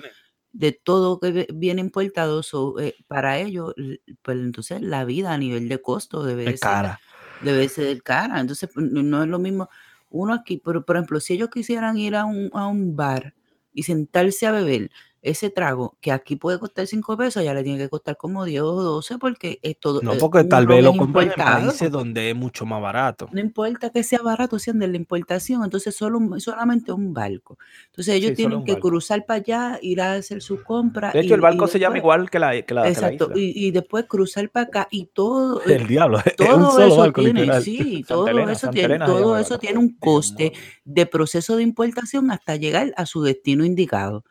[0.53, 2.41] de todo que viene importado.
[2.81, 3.75] Eh, para ellos,
[4.23, 7.01] pues entonces la vida a nivel de costo debe ser cara.
[7.43, 8.41] Debe ser cara.
[8.41, 9.69] Entonces, pues, no es lo mismo.
[10.09, 13.35] Uno aquí, por, por ejemplo, si ellos quisieran ir a un, a un bar
[13.75, 14.91] y sentarse a beber,
[15.23, 18.63] ese trago que aquí puede costar 5 pesos, ya le tiene que costar como 10
[18.63, 20.01] o 12 porque es todo.
[20.03, 23.29] No, porque tal vez lo compran en países donde es mucho más barato.
[23.33, 27.59] No importa que sea barato, sean de la importación, entonces solo solamente un barco.
[27.87, 31.11] Entonces ellos tienen que cruzar para allá, ir a hacer su compra.
[31.11, 34.49] De hecho, el barco se llama igual que la, que la, exacto, Y, después cruzar
[34.51, 35.63] para acá y todo.
[35.67, 39.79] El diablo, todo un solo eso barco, tiene, sí, todo eso tiene, todo eso tiene
[39.79, 40.53] un coste
[40.85, 44.25] de proceso de importación hasta llegar a su destino indicado.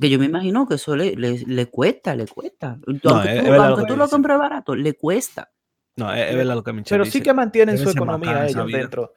[0.00, 2.78] Que yo me imagino que eso le, le, cuesta, le cuesta.
[2.86, 5.50] aunque tú, lo compres barato, le cuesta.
[5.96, 9.12] No, es, verdad lo que me Pero sí que mantienen su economía ellos dentro.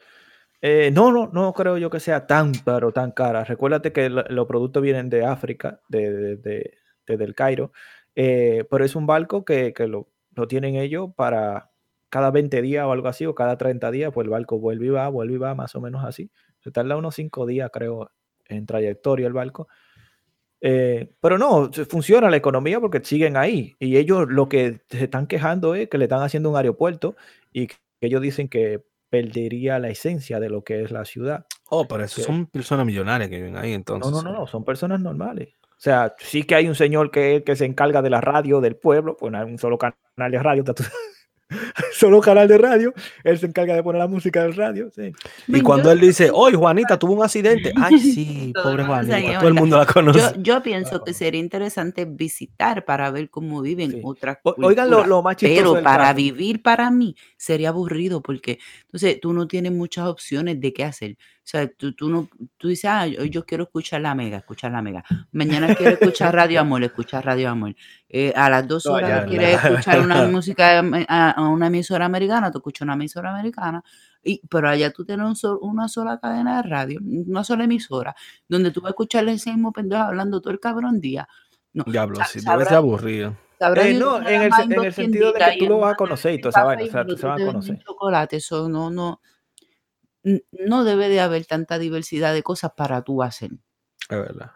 [0.61, 3.43] Eh, no, no, no creo yo que sea tan, pero tan cara.
[3.43, 6.71] Recuérdate que los productos vienen de África, de, de,
[7.05, 7.71] de, del Cairo,
[8.15, 11.71] eh, pero es un barco que, que lo, lo, tienen ellos para
[12.09, 14.89] cada 20 días o algo así, o cada 30 días, pues el barco vuelve y
[14.89, 16.31] va, vuelve y va, más o menos así.
[16.59, 18.11] Se tarda unos 5 días, creo,
[18.45, 19.67] en trayectoria el barco.
[20.67, 23.75] Eh, pero no, funciona la economía porque siguen ahí.
[23.77, 27.15] Y ellos lo que se están quejando es que le están haciendo un aeropuerto
[27.53, 31.45] y que ellos dicen que perdería la esencia de lo que es la ciudad.
[31.69, 34.11] Oh, pero eso son personas millonarias que viven ahí entonces.
[34.11, 35.49] No, no, no, no, son personas normales.
[35.61, 38.75] O sea, sí que hay un señor que, que se encarga de la radio del
[38.75, 40.63] pueblo, pues no hay un solo canal de radio,
[41.93, 42.93] solo canal de radio,
[43.23, 44.89] él se encarga de poner la música del radio.
[45.47, 49.53] Y cuando él dice, hoy Juanita tuvo un accidente, ay sí, pobre Juanita, todo el
[49.53, 50.35] mundo la conoce.
[50.39, 55.73] Yo, pienso que sería interesante visitar para ver cómo viven otras Oigan lo, más chistoso
[55.73, 60.73] Pero para vivir para mí sería aburrido porque entonces tú no tienes muchas opciones de
[60.73, 61.17] qué hacer.
[61.45, 62.27] O sea, tú, tú, no,
[62.57, 65.03] tú dices, ah, hoy yo quiero escuchar la mega, escuchar la mega.
[65.31, 67.75] Mañana quiero escuchar Radio Amor, escuchar Radio Amor.
[68.09, 72.81] Eh, a las dos horas quieres escuchar una música a, una emisora americana, tú escuchas
[72.81, 73.83] una emisora americana.
[74.23, 78.15] Y, pero allá tú tienes una sola cadena de radio, una sola emisora,
[78.49, 81.29] donde tú vas a escuchar ese mismo pendejo hablando todo el cabrón día.
[81.73, 83.37] No, Diablo, si debe ser aburrido.
[83.59, 86.41] Eh, no, en el, en el, sentido de que tú lo vas a conocer y
[86.41, 87.79] toda esa vaina, o sea, tú se van a conocer.
[87.85, 89.21] Chocolate, eso no, no,
[90.51, 93.51] no debe de haber tanta diversidad de cosas para tú hacer.
[94.09, 94.51] Es verdad.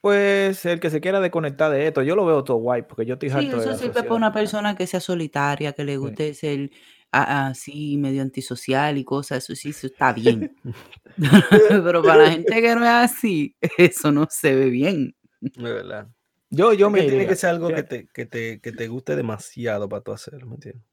[0.00, 3.14] Pues el que se quiera desconectar de esto, yo lo veo todo guay, porque yo
[3.14, 6.70] estoy sí, eso sirve para una persona que sea solitaria, que le guste ser
[7.10, 10.54] así medio antisocial y cosas, eso sí, eso está bien.
[11.68, 15.16] Pero para la gente que no es así, eso no se ve bien.
[15.40, 16.08] Es verdad.
[16.50, 19.88] Yo, yo me tiene que ser algo que te, que, te, que te guste demasiado
[19.88, 20.84] para tú hacerlo, ¿me entiendes?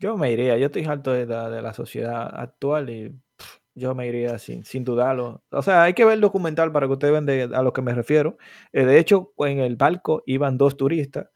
[0.00, 3.14] Yo me iría, yo estoy harto de la, sociedad actual y
[3.74, 5.44] yo me iría sin, sin dudarlo.
[5.50, 7.94] O sea, hay que ver el documental para que ustedes vean a lo que me
[7.94, 8.38] refiero.
[8.72, 11.28] Eh, de hecho, en el barco iban dos turistas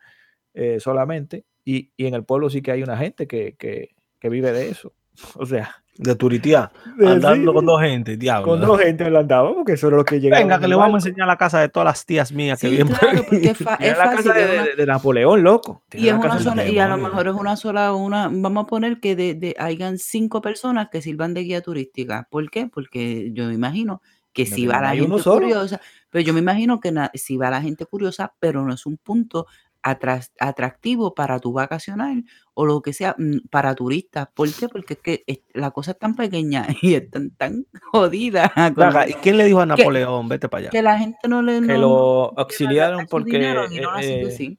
[0.55, 4.71] eh, solamente y, en el pueblo sí que hay una gente que, que vive de
[4.71, 4.95] eso.
[5.37, 6.73] O sea, de Turitía,
[7.07, 8.49] andando con dos gente, diablo.
[8.49, 10.43] Con dos gente lo andaba, porque eso era lo que llegaba.
[10.43, 12.89] Venga, que le vamos a enseñar la casa de todas las tías mías que viven
[12.89, 13.61] claro, porque es,
[13.99, 15.85] la casa de, Napoleón, loco.
[15.93, 18.99] Y, es una sola, y a lo mejor es una sola, una, vamos a poner
[18.99, 22.27] que de, de hayan cinco personas que sirvan de guía turística.
[22.29, 22.67] ¿Por qué?
[22.67, 24.03] Porque yo me imagino
[24.35, 27.87] que si va la gente curiosa, pero yo me imagino que si va la gente
[27.87, 29.47] curiosa, pero no es un punto
[29.85, 32.25] atractivo para tu vacacional
[32.55, 34.29] o lo que sea mm, para turistas.
[34.35, 34.69] ¿Por qué?
[34.69, 38.53] Porque es que la cosa es tan pequeña y es tan, tan jodida.
[39.09, 40.71] ¿Y quién le dijo a Napoleón, vete para allá?
[40.71, 41.61] Que la gente no le...
[41.61, 43.37] Que lo auxiliaron porque...
[43.37, 43.55] Eh,
[44.01, 44.57] eh,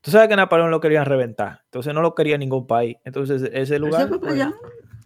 [0.00, 2.96] tú sabes que Napoleón lo querían reventar, entonces no lo quería ningún país.
[3.04, 4.08] Entonces ese lugar...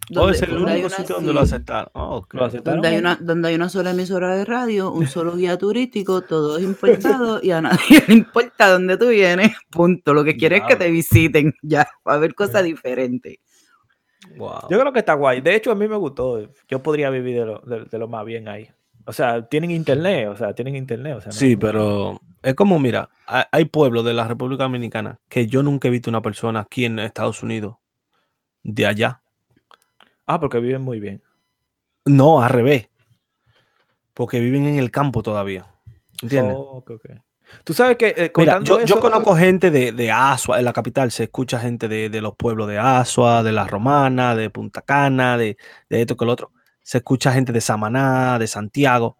[0.09, 1.89] Donde, es el único sitio donde lo aceptaron.
[1.93, 2.25] Oh,
[2.63, 6.57] donde, hay una, donde hay una sola emisora de radio, un solo guía turístico, todo
[6.57, 9.51] es importado y a nadie le importa dónde tú vienes.
[9.69, 10.13] Punto.
[10.13, 13.37] Lo que quieres es que te visiten ya, a ver cosas diferentes.
[14.37, 14.69] Wow.
[14.69, 15.41] Yo creo que está guay.
[15.41, 16.49] De hecho, a mí me gustó.
[16.69, 18.69] Yo podría vivir de lo, de, lo más bien ahí.
[19.05, 21.15] O sea, tienen internet, o sea, tienen internet.
[21.17, 25.63] O sea, sí, pero es como, mira, hay pueblos de la República Dominicana que yo
[25.63, 27.75] nunca he visto una persona aquí en Estados Unidos
[28.63, 29.21] de allá
[30.27, 31.23] Ah, porque viven muy bien.
[32.05, 32.89] No, al revés.
[34.13, 35.65] Porque viven en el campo todavía.
[36.21, 36.55] ¿Entiendes?
[36.57, 36.83] Oh,
[37.63, 38.31] Tú sabes que eh,
[38.63, 42.67] yo, conozco gente de, de, Asua, en la capital se escucha gente de, los pueblos
[42.67, 45.57] de Asua, de La Romana, de Punta Cana, de,
[45.89, 46.51] esto que el otro.
[46.81, 49.17] Se escucha gente de Samaná, de Santiago.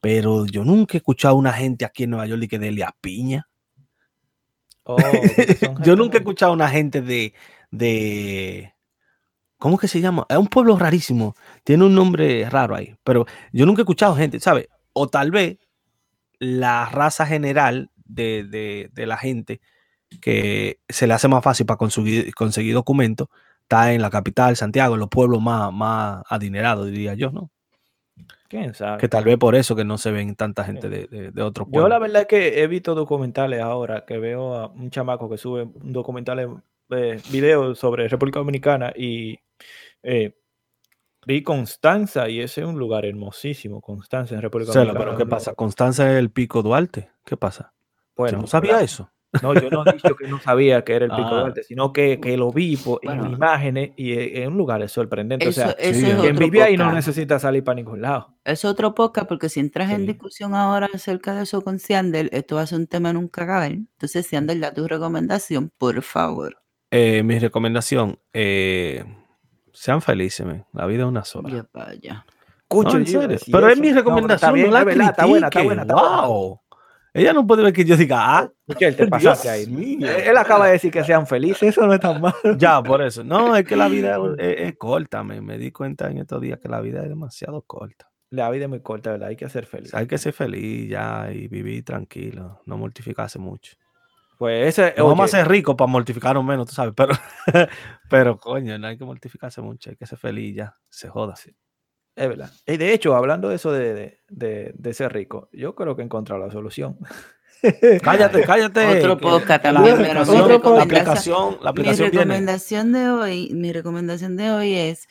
[0.00, 2.94] Pero yo nunca he escuchado a una gente aquí en Nueva York que de Elia
[3.00, 3.48] Piña.
[4.84, 4.96] Oh,
[5.82, 7.32] yo nunca he escuchado a una gente de,
[7.70, 8.75] de.
[9.58, 10.26] ¿Cómo que se llama?
[10.28, 11.34] Es un pueblo rarísimo.
[11.64, 12.94] Tiene un nombre raro ahí.
[13.04, 14.68] Pero yo nunca he escuchado gente, ¿sabes?
[14.92, 15.58] O tal vez
[16.38, 19.60] la raza general de, la gente
[20.20, 23.28] que se le hace más fácil para conseguir, conseguir documentos
[23.62, 27.50] está en la capital, Santiago, en los pueblos más, más adinerados, diría yo, ¿no?
[28.48, 28.98] ¿Quién sabe?
[28.98, 31.84] Que tal vez por eso que no se ven tanta gente de, de, otros pueblos.
[31.84, 35.36] Yo la verdad es que he visto documentales ahora, que veo a un chamaco que
[35.36, 36.48] sube documentales,
[36.90, 39.38] eh, videos sobre República Dominicana y
[40.02, 40.36] eh,
[41.26, 45.04] vi Constanza y ese es un lugar hermosísimo, Constanza en República Dominicana.
[45.04, 45.54] Pero ¿qué pasa?
[45.54, 47.10] Constanza es el pico Duarte.
[47.24, 47.74] ¿Qué pasa?
[48.14, 49.10] Bueno, no sabía eso.
[49.42, 51.64] No, yo no he dicho que no sabía que era el Pico Duarte, ah.
[51.66, 55.48] sino que, que, lo vi en imágenes y en un lugar sorprendente.
[55.48, 58.34] o sea, quien vive ahí no necesita salir para ningún lado.
[58.44, 62.56] Es otro podcast porque si entras en discusión ahora acerca de eso con Siandel, esto
[62.56, 63.72] va a ser un tema nunca acabar.
[63.72, 66.56] Entonces, Siandel, da tu recomendación, por favor.
[66.98, 69.04] Eh, mi recomendación, eh,
[69.70, 71.50] sean felices, la vida es una sola.
[71.50, 72.24] Ya vaya.
[72.68, 76.58] Pero es mi recomendación, no, la está buena, está buena, wow.
[77.12, 79.98] Ella no puede ver que yo diga, ah, ¿qué te pasaste ahí?
[80.00, 82.34] Él acaba de decir que sean felices, eso no es tan malo.
[82.56, 83.22] Ya, por eso.
[83.22, 85.22] No, es que la vida es, corta.
[85.22, 88.10] Me, me, di cuenta en estos días que la vida es demasiado corta.
[88.30, 89.28] La vida es muy corta, ¿verdad?
[89.28, 89.92] Hay que ser feliz.
[89.92, 93.76] Hay que ser feliz ya y vivir tranquilo, no mortificarse mucho.
[94.36, 94.94] Pues ese.
[95.00, 97.14] vamos a ser ricos para mortificarnos menos, tú sabes, pero,
[98.10, 101.36] pero coño, no hay que mortificarse mucho, hay que ser feliz ya, se joda.
[101.36, 101.56] Sí.
[102.16, 102.50] Es verdad.
[102.66, 106.44] Y de hecho, hablando de eso de, de, ser rico, yo creo que he encontrado
[106.44, 106.98] la solución.
[108.02, 108.98] cállate, cállate.
[108.98, 110.02] Otro podcast también.
[110.02, 115.08] La, la, aplicación, la aplicación mi recomendación de hoy, mi recomendación de hoy es,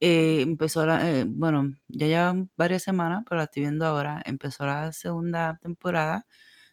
[0.00, 4.66] eh, empezó la, eh, bueno, ya llevan varias semanas, pero la estoy viendo ahora, empezó
[4.66, 6.26] la segunda temporada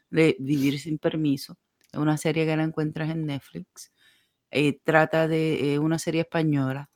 [0.09, 1.55] de Vivir sin Permiso.
[1.97, 3.91] Una serie que la encuentras en Netflix.
[4.51, 6.89] Eh, trata de una serie española.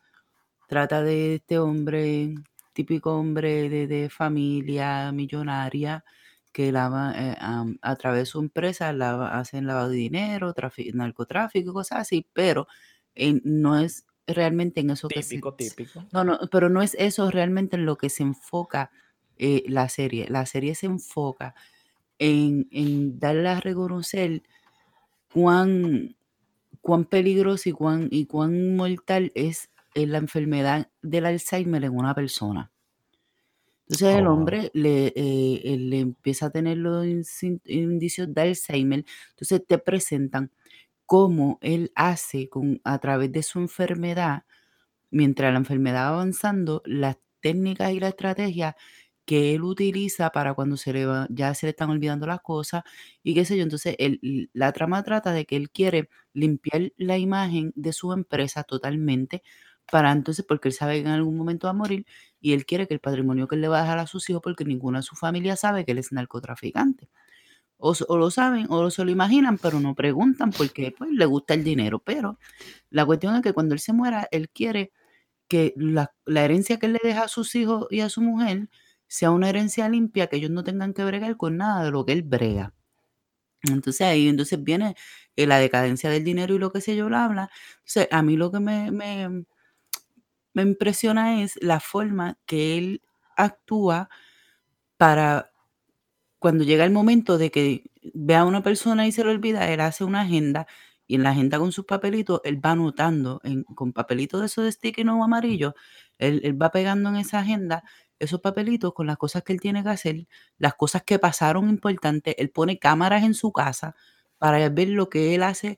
[0.67, 2.35] Trata de este hombre
[2.73, 6.03] típico hombre de, familia millonaria
[6.51, 7.35] que lava, eh,
[7.81, 10.53] a través de su empresa lava, hacen lavado de dinero,
[10.93, 12.67] narcotráfico, cosas así, pero
[13.43, 15.39] no es realmente en eso que se...
[15.57, 16.05] Típico.
[16.11, 18.91] No, no, pero no es eso realmente en lo que se enfoca
[19.37, 20.27] eh, la serie.
[20.29, 21.55] La serie se enfoca
[22.19, 24.43] en, en darle a reconocer
[25.33, 26.15] cuán,
[26.81, 32.71] cuán peligroso y cuán, y cuán mortal es la enfermedad del Alzheimer en una persona.
[33.83, 37.05] Entonces el oh, hombre le, eh, le empieza a tener los
[37.65, 39.03] indicios de Alzheimer.
[39.31, 40.49] Entonces te presentan
[41.05, 44.43] cómo él hace con, a través de su enfermedad,
[45.09, 48.77] mientras la enfermedad va avanzando, las técnicas y la estrategia
[49.25, 52.83] que él utiliza para cuando se le ya se le están olvidando las cosas
[53.23, 53.63] y qué sé yo.
[53.63, 53.95] Entonces,
[54.53, 59.43] la trama trata de que él quiere limpiar la imagen de su empresa totalmente
[59.91, 62.05] para entonces, porque él sabe que en algún momento va a morir
[62.39, 64.41] y él quiere que el patrimonio que él le va a dejar a sus hijos,
[64.41, 67.09] porque ninguna de su familia sabe que él es narcotraficante.
[67.77, 71.63] O, lo saben o se lo imaginan, pero no preguntan porque pues, le gusta el
[71.63, 71.99] dinero.
[71.99, 72.37] Pero
[72.91, 74.91] la cuestión es que cuando él se muera, él quiere
[75.47, 78.69] que la, herencia que él le deja a sus hijos y a su mujer
[79.11, 82.13] sea una herencia limpia, que ellos no tengan que bregar con nada de lo que
[82.13, 82.73] él brega.
[83.63, 84.95] Entonces ahí entonces viene
[85.35, 87.49] eh, la decadencia del dinero y lo que sé yo, bla, habla.
[87.79, 88.89] Entonces, a mí lo que me,
[90.53, 93.01] me impresiona es la forma que él
[93.35, 94.09] actúa
[94.95, 95.51] para
[96.39, 99.81] cuando llega el momento de que ve a una persona y se lo olvida, él
[99.81, 100.67] hace una agenda
[101.05, 103.41] y en la agenda con sus papelitos, él va anotando
[103.75, 105.75] con papelitos de esos de sticky no amarillo,
[106.17, 107.83] él, él, va pegando en esa agenda
[108.21, 112.35] esos papelitos con las cosas que él tiene que hacer, las cosas que pasaron importantes,
[112.37, 113.95] él pone cámaras en su casa
[114.37, 115.77] para ver lo que él hace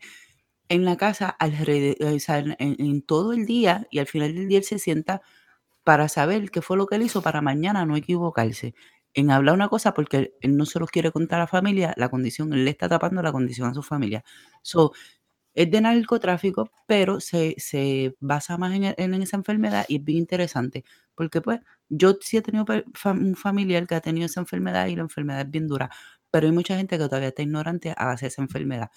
[0.70, 1.98] en la casa alrededor,
[2.60, 5.22] en, todo el día y al final del día él se sienta
[5.84, 8.74] para saber qué fue lo que él hizo para mañana no equivocarse.
[9.14, 12.10] En hablar una cosa porque él, no se lo quiere contar a la familia, la
[12.10, 14.24] condición, él le está tapando la condición a su familia.
[14.64, 14.94] So,
[15.54, 20.20] es de narcotráfico, pero se, se basa más en, en, esa enfermedad y es bien
[20.20, 20.84] interesante.
[21.16, 22.66] Porque pues yo sí he tenido
[23.06, 25.90] un familiar que ha tenido esa enfermedad y la enfermedad es bien dura,
[26.32, 28.90] pero hay mucha gente que todavía está ignorante a base de esa enfermedad.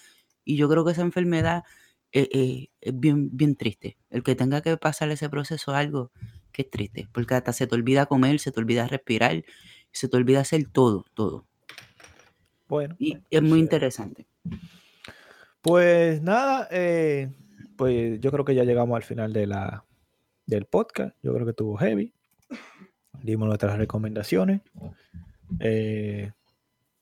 [0.43, 1.63] Y yo creo que esa enfermedad
[2.11, 3.97] eh, eh, es bien, bien triste.
[4.09, 6.11] El que tenga que pasar ese proceso es algo
[6.51, 9.43] que es triste, porque hasta se te olvida comer, se te olvida respirar,
[9.91, 11.45] se te olvida hacer todo, todo.
[12.67, 12.95] Bueno.
[12.97, 14.25] Y es muy interesante.
[15.61, 17.29] Pues nada, eh,
[17.75, 19.85] pues yo creo que ya llegamos al final de la,
[20.45, 21.15] del podcast.
[21.21, 22.13] Yo creo que estuvo heavy.
[23.21, 24.61] Dimos nuestras recomendaciones.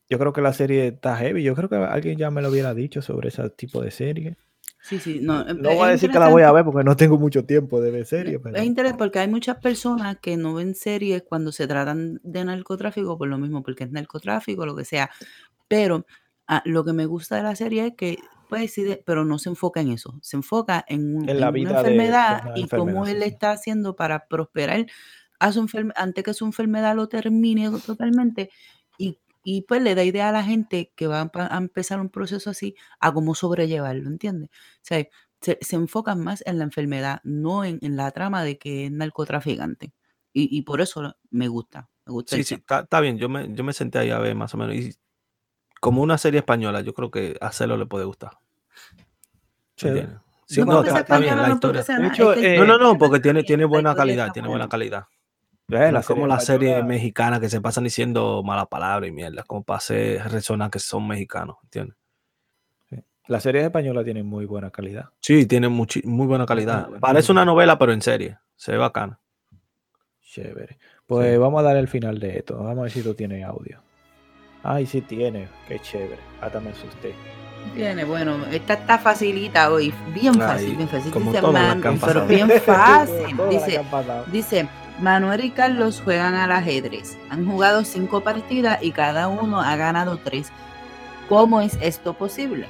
[0.09, 1.43] yo creo que la serie está heavy.
[1.43, 4.37] Yo creo que alguien ya me lo hubiera dicho sobre ese tipo de serie.
[4.85, 7.17] Sí, sí, no, no voy a decir que la voy a ver porque no tengo
[7.17, 8.39] mucho tiempo de ver series.
[8.53, 13.17] Es interesante porque hay muchas personas que no ven series cuando se tratan de narcotráfico
[13.17, 15.09] por lo mismo, porque es narcotráfico, lo que sea.
[15.67, 16.05] Pero
[16.47, 19.81] ah, lo que me gusta de la serie es que, pues pero no se enfoca
[19.81, 24.85] en eso, se enfoca en, la una enfermedad y cómo él está haciendo para prosperar
[25.39, 28.49] a su antes que su enfermedad lo termine totalmente
[28.97, 32.49] y y pues le da idea a la gente que va a empezar un proceso
[32.49, 34.49] así a cómo sobrellevarlo, ¿entiendes?
[34.49, 35.07] O sea,
[35.39, 39.93] se, enfocan más en la enfermedad, no en, la trama de que es narcotraficante.
[40.33, 41.89] Y, por eso me gusta.
[42.05, 43.17] Me gusta sí, sí, está, bien.
[43.17, 44.75] Yo me, yo me senté ahí a ver más o menos.
[44.75, 44.93] Y
[45.85, 48.31] como una serie española, yo creo que a Celo le puede gustar.
[49.75, 49.89] Sí,
[50.65, 51.83] no, está, bien la historia.
[52.57, 55.05] no, no, no, porque tiene, tiene buena calidad, tiene buena calidad
[55.67, 59.77] es como la serie mexicana que se pasan diciendo mala palabra y mierda, como para
[59.77, 61.97] hacer resonar que son mexicanos, ¿entiendes?
[63.27, 65.09] Las series españolas tienen muy buena calidad.
[65.19, 66.89] Sí, tienen muy buena calidad.
[66.99, 68.37] Parece una novela, pero en serie.
[68.55, 69.19] Se ve bacana.
[70.21, 70.77] Chévere.
[71.07, 72.57] Pues vamos a dar el final de esto.
[72.57, 73.81] Vamos a ver si tú tienes audio.
[74.67, 75.47] Ay, sí tiene.
[75.67, 76.19] Qué chévere.
[76.41, 77.13] Hasta me asusté.
[77.75, 79.93] Tiene, bueno, esta está facilita hoy.
[80.11, 81.11] Bien fácil, bien fácil.
[81.13, 83.37] Dice, man, pero bien fácil.
[83.49, 83.81] dice,
[84.31, 84.69] dice,
[84.99, 87.15] Manuel y Carlos juegan al ajedrez.
[87.29, 90.51] Han jugado cinco partidas y cada uno ha ganado tres.
[91.29, 92.67] ¿Cómo es esto posible?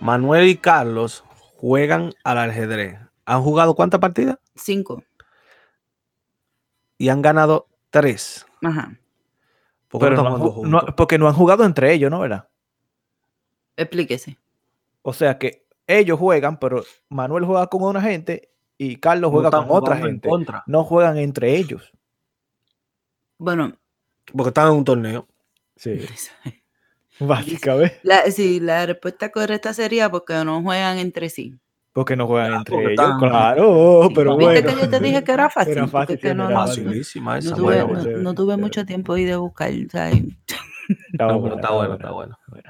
[0.00, 1.24] Manuel y Carlos
[1.56, 2.98] juegan al ajedrez.
[3.26, 4.38] ¿Han jugado cuántas partidas?
[4.56, 5.04] Cinco.
[6.98, 8.44] Y han ganado tres.
[8.62, 8.92] Ajá.
[9.92, 12.20] Porque no han jugado entre ellos, ¿no?
[12.20, 12.48] ¿Verdad?
[13.76, 14.38] Explíquese.
[15.02, 19.66] O sea que ellos juegan, pero Manuel juega con una gente y Carlos juega con
[19.68, 20.28] otra gente.
[20.66, 21.92] No juegan entre ellos.
[23.38, 23.76] Bueno.
[24.34, 25.28] Porque están en un torneo.
[25.76, 26.00] Sí.
[27.20, 28.00] Básicamente.
[28.02, 31.58] La, sí, la respuesta correcta sería porque no juegan entre sí.
[31.92, 34.50] Porque no juegan entre ellos, claro, pero bueno.
[34.50, 35.72] ¿Viste que yo te dije que era fácil?
[35.72, 37.50] Era fácil, no, facilísima esa.
[37.50, 37.84] No tuve,
[38.18, 39.70] no, tuve mucho tiempo ahí de buscar.
[39.70, 42.38] Está, bueno, está bueno, está bueno.